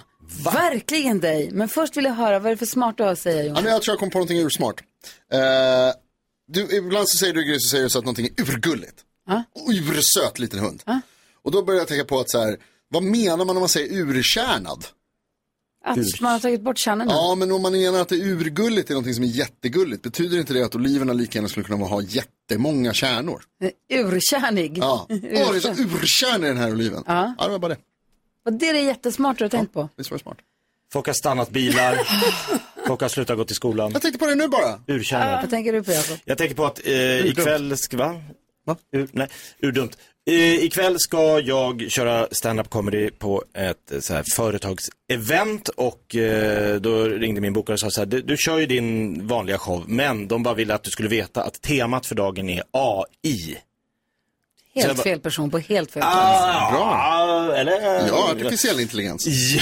[0.54, 1.50] verkligen dig.
[1.54, 3.44] Men först vill jag höra, vad är det för smart du har att säga Ja,
[3.48, 3.64] Jonas?
[3.64, 4.82] men jag tror jag kom på någonting ursmart.
[5.34, 5.40] Eh,
[6.48, 8.96] du, ibland så säger du Gry, så säger du så att någonting är urgulligt.
[9.70, 10.84] Ursöt liten hund.
[11.44, 12.58] Och då börjar jag tänka på att så här,
[12.90, 14.86] vad menar man när man säger urkärnad?
[15.88, 17.14] Att man har tagit bort kärnan nu?
[17.14, 20.40] Ja, men om man menar att det är urgulligt är någonting som är jättegulligt, betyder
[20.40, 23.44] inte det att oliverna lika gärna skulle kunna ha jättemånga kärnor?
[23.90, 24.78] Urkärnig.
[24.78, 27.04] Ja, Åh, det är så urkärn i den här oliven.
[27.08, 27.36] Ja.
[27.38, 27.78] ja, det var bara det.
[28.46, 29.90] Och det är det jättesmart du har tänkt på.
[29.96, 30.38] Visst var det smart?
[30.94, 32.00] Folk har stannat bilar.
[32.88, 33.92] Folk har slutat gå till skolan.
[33.92, 34.80] Jag tänkte på det nu bara.
[34.88, 35.42] Urkärnor.
[35.42, 36.18] Vad tänker du på Jakob?
[36.26, 38.22] Jag tänker på att eh, ikväll va?
[38.66, 38.78] Va?
[38.92, 39.28] Ur, nej,
[39.60, 39.98] urdumt.
[40.28, 46.76] Eh, ikväll ska jag köra stand-up comedy på ett eh, så här, företagsevent och eh,
[46.76, 49.84] då ringde min bokare och sa så här, du, du kör ju din vanliga show,
[49.88, 53.58] men de bara ville att du skulle veta att temat för dagen är AI.
[54.76, 56.18] Helt bara- fel person på helt fel plats.
[56.18, 57.56] Ah, Bra.
[57.56, 58.08] eller?
[58.08, 59.28] Ja, artificiell intelligens.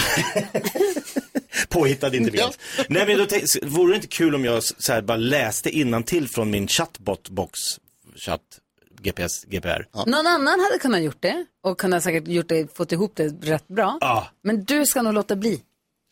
[1.70, 2.60] Påhittad intelligens.
[2.90, 3.26] Nej men då
[3.68, 5.70] vore det inte kul om jag så här, bara läste
[6.06, 7.50] till från min chatbot-box,
[8.16, 8.42] chatt,
[9.04, 9.88] GPS, GPR.
[10.06, 13.68] Någon annan hade kunnat gjort det och kunnat säkert gjort det, fått ihop det rätt
[13.68, 13.98] bra.
[14.02, 14.28] Ja.
[14.44, 15.62] Men du ska nog låta bli.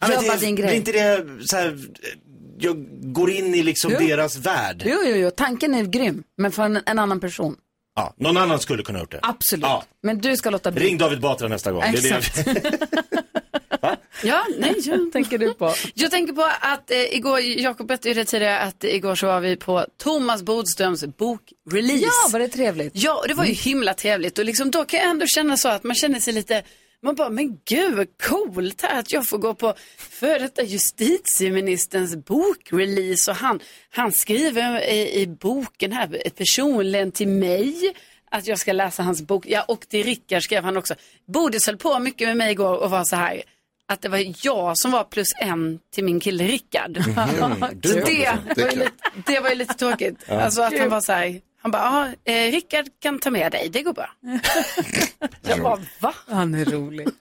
[0.01, 0.75] Ja, men Gör bara det, din blir grej.
[0.77, 1.77] inte det så här,
[2.59, 4.07] jag går in i liksom Jo.
[4.07, 4.83] deras värld.
[4.85, 7.55] Jo, jo, jo, tanken är grym, men för en, en annan person.
[7.95, 9.19] Ja, någon annan skulle kunna gjort det.
[9.21, 9.63] Absolut.
[9.65, 9.83] Ja.
[10.03, 10.85] Men du ska låta bli.
[10.85, 11.81] Ring David Batra nästa gång.
[11.91, 12.09] Det är det
[12.45, 13.21] jag...
[14.23, 15.73] Ja, nej, jag tänker du på?
[15.93, 19.39] Jag tänker på att eh, igår, Jakob berättade ju det tidigare, att igår så var
[19.39, 22.05] vi på Thomas Bodströms bokrelease.
[22.05, 22.91] Ja, var det trevligt?
[22.95, 25.69] Ja, och det var ju himla trevligt och liksom då kan jag ändå känna så
[25.69, 26.63] att man känner sig lite
[27.03, 32.15] man bara, men gud vad coolt här att jag får gå på före detta justitieministerns
[32.15, 33.59] bokrelease och han,
[33.89, 37.93] han skriver i, i boken här personligen till mig
[38.31, 39.45] att jag ska läsa hans bok.
[39.47, 40.95] Ja, och till Rickard skrev han också.
[41.27, 43.41] Bodis höll på mycket med mig igår och var så här
[43.91, 46.93] att det var jag som var plus en till min kille Rickard.
[47.81, 48.37] Plus det, en.
[48.55, 48.91] var ju lite,
[49.25, 50.15] det var ju lite tråkigt.
[50.25, 50.41] Ja.
[50.41, 53.69] Alltså att han var så här, han bara, ja, eh, Rickard kan ta med dig,
[53.69, 54.09] det går bra.
[55.41, 56.13] jag bara, va?
[56.27, 57.07] Han är rolig.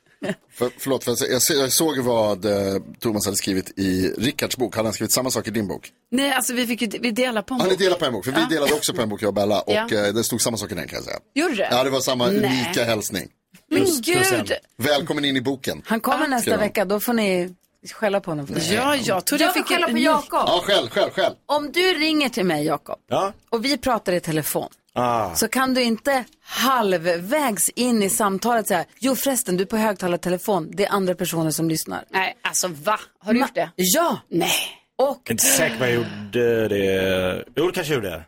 [0.55, 4.77] För, förlåt, för jag, se- jag såg vad eh, Thomas hade skrivit i Rickards bok.
[4.77, 5.89] Hade han skrivit samma sak i din bok?
[6.11, 7.79] Nej, alltså vi fick ju, vi delar på en Ja, ni bok.
[7.79, 9.61] delar på en bok, för vi delade också på en bok, jag och Bella.
[9.61, 9.83] Och Ja.
[10.07, 11.17] eh, det stod samma sak i den kan jag säga.
[11.35, 11.69] Gjorde det?
[11.71, 12.37] Ja, det var samma Nej.
[12.37, 13.29] unika hälsning.
[13.71, 14.53] Men gud.
[14.77, 15.83] Välkommen in i boken.
[15.87, 17.55] Han kommer nästa vecka, då får ni
[17.95, 18.47] skälla på honom.
[18.47, 18.75] För det.
[18.75, 20.43] Ja, jag trodde jag jag fick skälla på Jakob.
[20.47, 21.35] Ja, själv, själv, själv.
[21.47, 23.33] Om du ringer till mig, Jakob, Ja.
[23.51, 25.35] och vi pratar i telefon, Ah.
[25.35, 30.71] så kan du inte halvvägs in i samtalet säga, jo förresten, du är på högtalartelefon,
[30.75, 32.05] det är andra personer som lyssnar.
[32.11, 33.01] Nej, alltså va?
[33.19, 33.71] Har du gjort det?
[33.77, 34.19] Ja.
[34.29, 34.51] Nej.
[34.99, 37.45] Och Jag är inte säker på att jag gjorde det.
[37.57, 38.25] Jo, det kanske jag gjorde.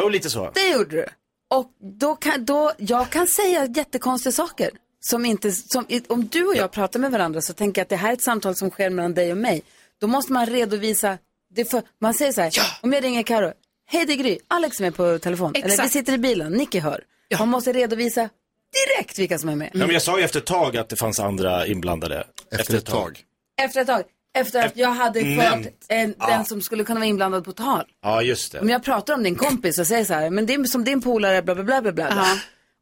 [0.00, 0.50] Jo, lite så.
[0.54, 1.06] det gjorde du.
[1.48, 1.70] Och
[2.00, 4.70] då kan, då, jag kan säga jättekonstiga saker.
[5.00, 7.96] Som inte, som, om du och jag pratar med varandra så tänker jag att det
[7.96, 9.62] här är ett samtal som sker mellan dig och mig.
[10.00, 11.18] Då måste man redovisa,
[11.54, 13.52] det för, man säger så här, om jag ringer Karo,
[13.86, 15.52] hej det är Gry, Alex är med på telefon.
[15.54, 15.92] Eller vi Exakt.
[15.92, 17.04] sitter i bilen, Nicky hör.
[17.38, 18.28] Man måste redovisa
[18.72, 19.70] direkt vilka som är med.
[19.72, 22.26] Ja, men jag sa ju efter ett tag att det fanns andra inblandade.
[22.50, 23.20] Efter, ett tag.
[23.62, 24.02] Efter ett tag,
[24.40, 26.26] efter att jag hade fört en, Ja.
[26.26, 27.84] den som skulle kunna vara inblandad på tal.
[28.02, 28.60] Ja, just det.
[28.60, 31.02] Om jag pratar om din kompis och säger så här, men det är som din
[31.02, 32.06] polare, bla bla bla bla bla.
[32.10, 32.26] bla.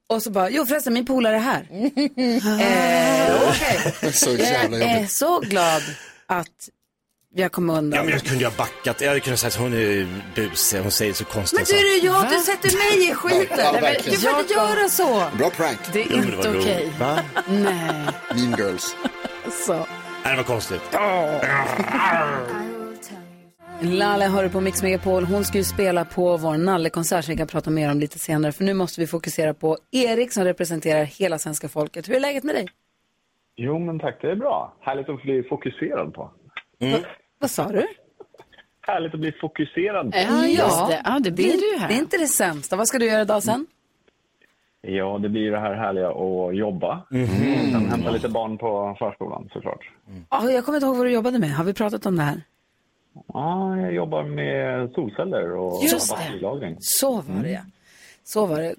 [0.09, 1.67] Och så bara, jo förresten min polare är här.
[1.71, 4.13] eh, Okej.
[4.13, 4.41] Så Jag
[4.83, 5.83] är så glad
[6.27, 6.69] att
[7.37, 7.97] jag kom undan.
[7.99, 9.01] Ja, men jag kunde ju ha backat.
[9.01, 12.01] Jag hade kunnat säga att hon är busig, hon säger så konstiga Men du är
[12.01, 13.59] ju jag, du sätter mig i skiten.
[13.59, 13.73] Ja,
[14.05, 15.25] du får inte göra så.
[15.39, 15.79] Bra prank.
[15.93, 16.83] Det är Jo, inte var okej.
[16.83, 16.99] roligt.
[16.99, 17.19] Va?
[17.49, 18.05] Nej.
[18.35, 18.97] Mean Girls.
[19.67, 19.87] Så.
[20.25, 20.83] Nej, det var konstigt.
[23.81, 25.25] Lalle hör du på Mix Megapol.
[25.25, 28.53] Hon ska ju spela på vår nallekonsert som vi kan prata mer om lite senare.
[28.53, 32.09] För nu måste vi fokusera på Erik som representerar hela sänska folket.
[32.09, 32.67] Hur är läget med dig?
[33.57, 34.77] Jo, men tack, det är bra.
[34.81, 36.31] Härligt att bli fokuserad på.
[37.39, 37.87] Vad sa du?
[38.81, 40.19] Härligt att bli fokuserad på.
[40.19, 41.03] Ja, just det.
[41.05, 41.89] Ja, det blir det, du ju här.
[41.89, 42.77] Det är inte det sämsta.
[42.77, 43.67] Vad ska du göra idag sen?
[44.87, 46.97] Ja, det blir ju det här härliga att jobba.
[46.99, 47.29] Och
[47.73, 49.91] sen hämta lite barn på förskolan såklart.
[50.31, 51.51] Ja, jag kommer inte ihåg vad du jobbade med.
[51.51, 52.41] Har vi pratat om det här?
[53.27, 55.73] Ja, jag jobbar med solceller och
[56.11, 56.77] batterilagring.
[56.81, 57.61] Så var det ja.
[58.25, 58.75] Så var det.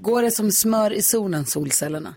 [0.00, 2.14] Går det som smör i solen, solcellerna?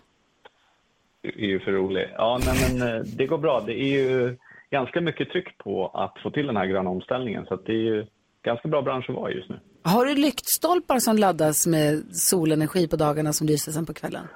[1.21, 2.09] Det är ju för roligt.
[2.17, 3.63] Ja, nej, men eh, det går bra.
[3.65, 4.37] Det är ju
[4.69, 7.45] ganska mycket tryck på att få till den här gröna omställningen.
[7.45, 8.05] Så att det är ju
[8.43, 9.59] ganska bra bransch att vara just nu.
[9.83, 14.27] Har du lyktstolpar som laddas med solenergi på dagarna som lyser sen på kvällen?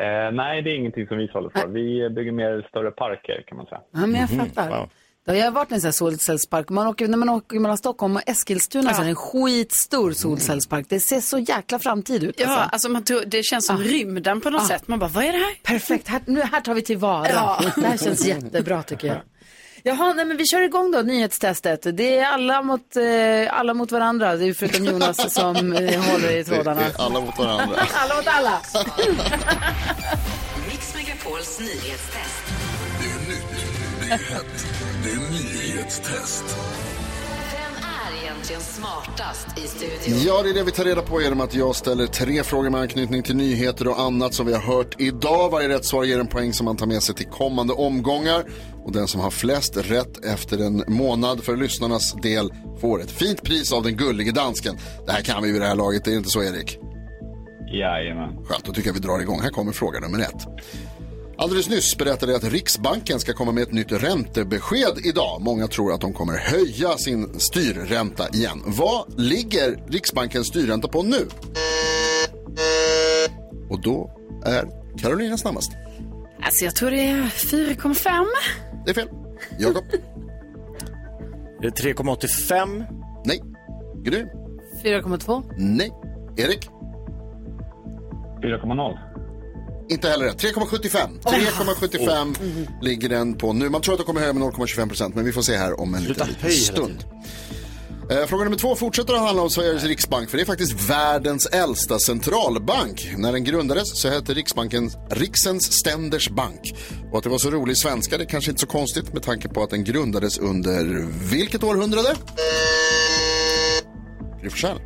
[0.00, 1.68] Eh, nej, det är ingenting som vi håller för.
[1.68, 3.80] Vi bygger mer större parker kan man säga.
[3.90, 4.88] Ja, men jag fattar.
[5.26, 6.68] Då har jag varit i en sån här solcellspark.
[6.68, 10.86] Man åker, när man åker mellan Stockholm och Eskilstuna så är det en skitstor solcellspark.
[10.88, 12.40] Det ser så jäkla framtid ut.
[12.40, 14.88] Ja, alltså man tror, det känns som rymden på något sätt.
[14.88, 15.54] Man bara, vad är det här?
[15.62, 17.28] Perfekt, här, nu, här tar vi tillvara.
[17.28, 17.60] Ja.
[17.76, 19.16] Det här känns jättebra tycker jag.
[19.82, 21.96] Jaha, nej men vi kör igång då, nyhetstestet.
[21.96, 26.36] Det är alla mot, eh, alla mot varandra, det är förutom Jonas som eh, håller
[26.36, 26.80] i trådarna.
[26.80, 27.76] Det är alla mot varandra.
[27.94, 28.60] alla mot alla.
[30.70, 32.44] Mix Megapols nyhetstest.
[33.00, 33.46] Det är nytt,
[34.00, 34.66] det är hett,
[35.04, 36.44] det är nyhetstest.
[37.52, 37.84] Vem
[38.16, 40.22] är egentligen smartast i studion?
[40.26, 42.80] Ja, det är det vi tar reda på genom att jag ställer tre frågor med
[42.80, 45.50] anknytning till nyheter och annat som vi har hört idag.
[45.50, 48.44] Varje rätt svar ger en poäng som man tar med sig till kommande omgångar.
[48.88, 53.42] Och den som har flest rätt efter en månad för lyssnarnas del får ett fint
[53.42, 54.78] pris av den gullige dansken.
[55.06, 56.78] Det här kan vi vid det här laget, det är inte så Erik?
[57.72, 58.44] Jajamän.
[58.44, 59.40] Skönt, då tycker jag vi drar igång.
[59.40, 60.46] Här kommer fråga nummer ett.
[61.38, 65.40] Alldeles nyss berättade jag att Riksbanken ska komma med ett nytt räntebesked idag.
[65.40, 68.62] Många tror att de kommer höja sin styrränta igen.
[68.66, 71.28] Vad ligger Riksbankens styrränta på nu?
[73.70, 74.10] Och då
[74.44, 74.68] är
[74.98, 75.72] Carolina snabbast.
[76.42, 78.67] Alltså jag tror det är 4,5.
[78.88, 79.08] Det är fel.
[79.58, 79.84] Jakob?
[81.60, 82.84] Det är 3,85.
[83.24, 83.42] Nej.
[84.02, 84.24] Gry?
[84.84, 85.52] 4,2.
[85.56, 85.92] Nej.
[86.36, 86.68] Erik?
[88.42, 88.98] 4,0.
[89.88, 90.42] Inte heller rätt.
[90.42, 91.20] 3,75.
[91.22, 93.68] 3,75 ligger den på nu.
[93.68, 95.94] Man tror att de kommer höja med 0,25 procent, men vi får se här om
[95.94, 97.04] en liten, liten stund.
[98.10, 101.46] Eh, Fråga nummer två fortsätter att handla om Sveriges riksbank, för det är faktiskt världens
[101.46, 103.14] äldsta centralbank.
[103.18, 106.74] När den grundades så hette Riksbanken Riksens Ständers Bank.
[107.12, 109.48] Och att det var så rolig svenska, det är kanske inte så konstigt med tanke
[109.48, 112.14] på att den grundades under vilket århundrade?
[114.40, 114.76] Gry Forssell?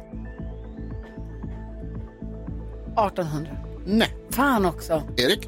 [3.07, 3.57] 1800.
[3.87, 4.15] Nej.
[4.31, 5.03] Fan också.
[5.17, 5.39] Erik?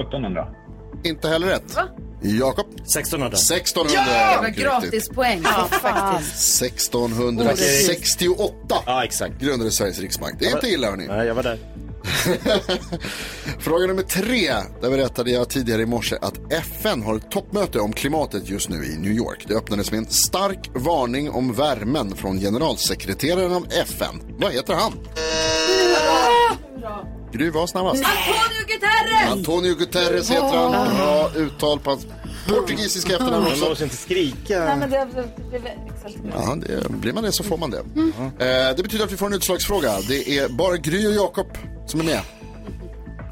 [0.00, 0.48] 1700.
[1.04, 1.76] Inte heller rätt.
[1.76, 1.88] Va?
[2.22, 2.66] Jakob?
[2.80, 3.26] 1600.
[3.28, 3.92] 1600.
[4.06, 5.14] Ja, mycket gratis riktigt.
[5.14, 5.40] poäng.
[5.44, 6.62] Ja, faktiskt.
[6.62, 9.40] 1668 Ja, exakt.
[9.40, 10.34] grundades Sveriges riksbank.
[10.38, 11.06] Det är inte illa hörni.
[11.06, 11.58] Nej, jag var där.
[13.58, 14.50] Fråga nummer tre.
[14.80, 18.84] Där berättade jag tidigare i morse att FN har ett toppmöte om klimatet just nu
[18.84, 19.44] i New York.
[19.48, 24.20] Det öppnades med en stark varning om värmen från generalsekreteraren av FN.
[24.38, 24.92] Vad heter han?
[27.36, 28.04] Gry var snabbast.
[28.04, 29.32] Antonio Guterres!
[29.32, 30.96] Antonio Guterres heter han.
[30.96, 32.06] Bra uttal på hans
[32.48, 33.68] portugisiska efternamn Man också.
[33.68, 34.64] måste inte skrika.
[34.64, 35.70] Nej, men det, det, det, det
[36.34, 37.78] Ja, det, blir man det så får man det.
[37.78, 39.92] Eh, det betyder att vi får en utslagsfråga.
[40.08, 41.46] Det är bara Gry och Jakob
[41.86, 42.20] som är med.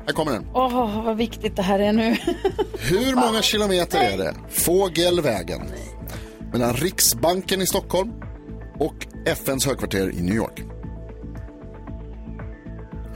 [0.07, 0.46] Här kommer den.
[0.55, 2.16] Åh, vad viktigt det här är nu.
[2.78, 5.62] Hur många kilometer är det Fågelvägen
[6.52, 8.12] mellan Riksbanken i Stockholm
[8.78, 10.62] och FNs högkvarter i New York?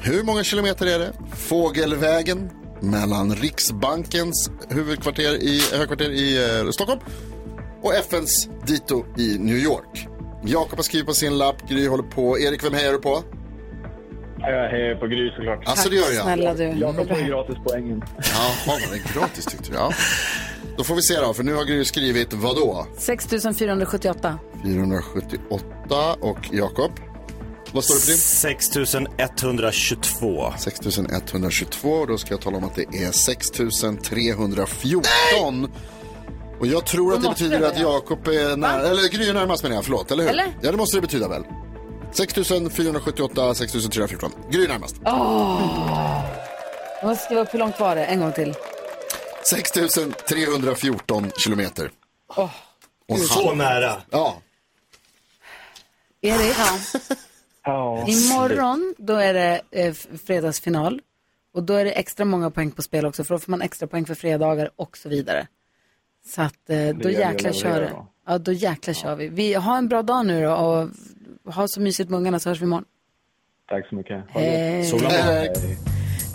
[0.03, 7.01] Hur många kilometer är det Fågelvägen mellan Riksbankens huvudkvarter i, högkvarter i eh, Stockholm
[7.83, 10.09] och FNs dito i New York?
[10.45, 12.39] Jakob har skrivit på sin lapp, Gry håller på.
[12.39, 13.23] Erik, vem hejar du på?
[14.41, 15.63] Jag hejar på Gry såklart.
[15.67, 16.23] Alltså, det gör jag.
[16.25, 16.65] Snälla du.
[16.65, 18.03] Jakob får ju gratispoängen.
[18.17, 19.77] Jaha, var det gratis tyckte du?
[19.77, 19.93] Ja.
[20.77, 22.87] Då får vi se då, för nu har Gry skrivit vad då?
[22.99, 24.39] 6478.
[24.65, 26.91] 478 och Jakob?
[27.73, 28.19] Vad står det på din?
[28.19, 30.53] 6122.
[30.59, 35.71] 6122, då ska jag tala om att det är 6314.
[36.61, 37.81] Och jag tror att det betyder det att.
[37.81, 40.31] Jakob är nära, eller Gry är närmast menar jag, förlåt, eller hur?
[40.31, 40.47] Eller?
[40.62, 41.43] Ja, det måste det betyda väl.
[42.12, 44.33] 6478, 6314.
[44.51, 44.97] Gry är närmast.
[45.05, 46.25] Åh!
[47.01, 48.05] Jag måste skriva upp hur långt var det.
[48.05, 48.55] En gång till.
[49.45, 51.91] 6314 kilometer.
[53.09, 54.03] En Så nära.
[54.11, 54.37] Ja.
[56.23, 56.79] Erik, Ja.
[58.07, 59.93] Imorgon då är det eh,
[60.27, 61.01] fredagsfinal.
[61.55, 63.25] Och då är det extra många poäng på spel också.
[63.25, 65.47] För då får man extra poäng för fredagar och så vidare.
[66.27, 67.89] Så att eh, då jäkla kör det.
[67.89, 68.07] då.
[68.27, 69.29] Ja, då jäkla kör vi.
[69.29, 70.89] Vi har en bra dag nu då och
[71.55, 72.85] ha så mysigt med ungarna så hörs vi imorgon.
[73.69, 74.25] Tack så mycket.
[74.29, 74.85] Hej.
[74.85, 75.79] Sola Hej.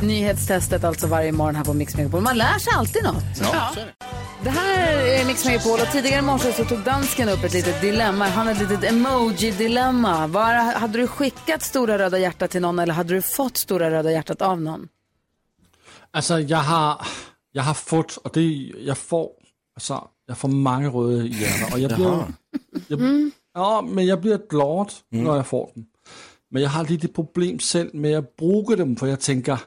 [0.03, 2.21] Nyhetstestet alltså varje morgon här på Mix Megapol.
[2.21, 3.23] Man lär sig alltid något.
[3.41, 7.43] Ja, är det här är Mix Megapol och tidigare i morse så tog dansken upp
[7.43, 8.25] ett litet dilemma.
[8.25, 10.27] Han hade ett litet emoji-dilemma.
[10.75, 14.41] Hade du skickat stora röda hjärtat till någon eller hade du fått stora röda hjärtat
[14.41, 14.87] av någon?
[16.11, 17.07] Alltså jag har,
[17.51, 18.41] jag har fått, och det,
[18.79, 19.29] jag får,
[19.75, 21.73] alltså jag får många röda hjärtan.
[21.73, 22.23] Och jag blir,
[22.87, 23.31] jag, mm.
[23.53, 25.25] ja, men jag blir glad mm.
[25.25, 25.85] när jag får dem.
[26.49, 29.59] Men jag har lite problem själv med att bruka dem för jag tänker,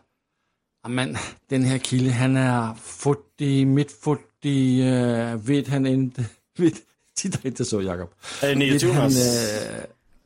[0.89, 1.16] men
[1.49, 6.26] den här killen han är 40, mitt 40, det eh, øh, vet han inte.
[6.59, 6.74] Vet,
[7.16, 8.11] titta inte så Jakob.
[8.43, 9.16] Är det Nils Jonas?
[9.16, 9.78] Øh, øh,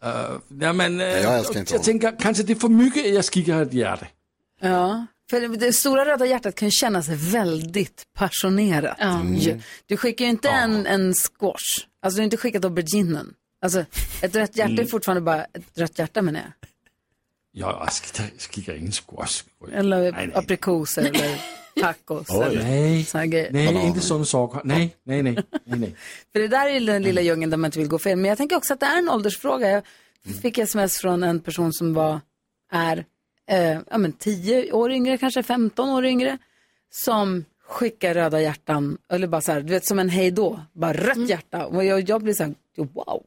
[0.03, 1.85] han, eh, ja, men, eh, Nej, jag älskar inte jag honom.
[1.85, 4.07] tänker kanske det är för mycket jag skickar ett hjärta.
[4.61, 5.07] Ja.
[5.31, 9.01] För det stora röda hjärtat kan ju kännas väldigt passionerat.
[9.01, 9.61] Mm.
[9.87, 10.55] Du skickar ju inte ja.
[10.55, 11.87] en, en squash.
[12.03, 13.35] Alltså du har inte skickat auberginen.
[13.63, 13.85] Alltså
[14.23, 14.85] ett rött hjärta mm.
[14.85, 16.53] är fortfarande bara ett rött hjärta menar jag.
[17.53, 19.43] Ja, jag skickar ingen squash.
[19.73, 21.41] Eller aprikoser eller
[21.81, 22.27] tacos.
[22.31, 22.47] Oj.
[22.47, 23.53] eller Nej, såna grejer.
[23.53, 24.61] nej, inte sådana saker.
[24.65, 25.95] Nej, nej, nej, nej, nej.
[26.33, 28.19] För det där är den lilla djungeln där man inte vill gå fel.
[28.19, 29.71] Men jag tänker också att det är en åldersfråga.
[29.71, 29.83] Jag
[30.43, 32.21] fick sms från en person som var,
[32.73, 33.05] är,
[33.51, 36.39] eh, ja men 10 år yngre, kanske 15 år yngre,
[36.93, 40.93] som skickar röda hjärtan, eller bara så här, du vet som en hej då, bara
[40.93, 41.67] rött hjärta.
[41.67, 42.93] Och jag, jag blir så här, wow.
[42.95, 43.23] Så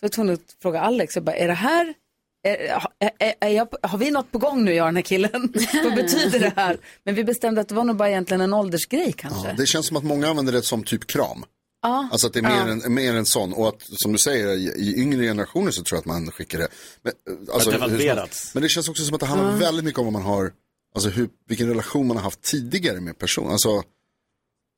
[0.00, 1.94] jag var tvungen att fråga Alex, jag bara, är det här,
[2.42, 2.54] är,
[2.98, 5.52] är, är, är jag, har vi något på gång nu, jag och den här killen?
[5.84, 6.78] Vad betyder det här?
[7.04, 9.48] Men vi bestämde att det var nog bara egentligen en åldersgrej kanske.
[9.48, 11.44] Ja, det känns som att många använder det som typ kram.
[11.82, 12.08] Ja.
[12.12, 13.52] Alltså att det är mer, en, mer en sån.
[13.52, 16.58] Och att som du säger, i, i yngre generationer så tror jag att man skickar
[16.58, 16.68] det.
[17.02, 17.12] Men,
[17.48, 19.56] eh, alltså, det hur- men det känns också som att det handlar Ja.
[19.56, 20.52] väldigt mycket om vad man har,
[20.94, 23.50] alltså hur, vilken relation man har haft tidigare med person.
[23.52, 23.82] Alltså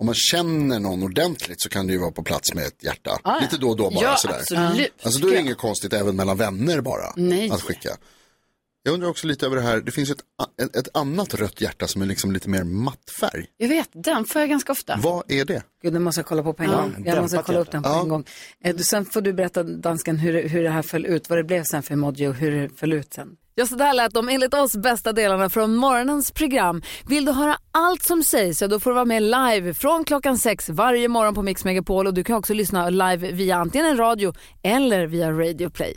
[0.01, 3.19] om man känner någon ordentligt så kan det ju vara på plats med ett hjärta.
[3.25, 3.39] ja.
[3.41, 4.39] Lite då och då bara Ja, sådär.
[4.41, 4.93] absolut.
[5.03, 7.13] Alltså då är det inget konstigt även mellan vänner bara.
[7.17, 7.51] Nej.
[7.51, 7.97] Att skicka.
[8.87, 10.19] Jag undrar också lite över det här, det finns ett,
[10.63, 13.47] ett, ett annat rött hjärta som är liksom lite mer matt färg.
[13.57, 14.99] Jag vet, den får jag ganska ofta.
[15.03, 15.63] Vad är det?
[15.83, 17.03] Gud, det måste jag kolla på på en Ja, gång.
[17.07, 18.01] Jag måste kolla upp den på Ja.
[18.03, 18.25] en gång.
[18.65, 21.39] Eh, du- Sen får du berätta, dansken, hur, det- hur det här föll ut, vad
[21.39, 23.29] det blev sen för emoji och hur det föll ut sen.
[23.55, 26.83] Ja, så där lät de enligt oss bästa delarna från morgonens program.
[27.09, 30.39] Vill du höra allt som sägs så då får du vara med live från klockan
[30.39, 33.97] sex varje morgon på Mix Megapol och du kan också lyssna live via antingen en
[33.97, 34.33] radio
[34.63, 35.97] eller via Radio Play.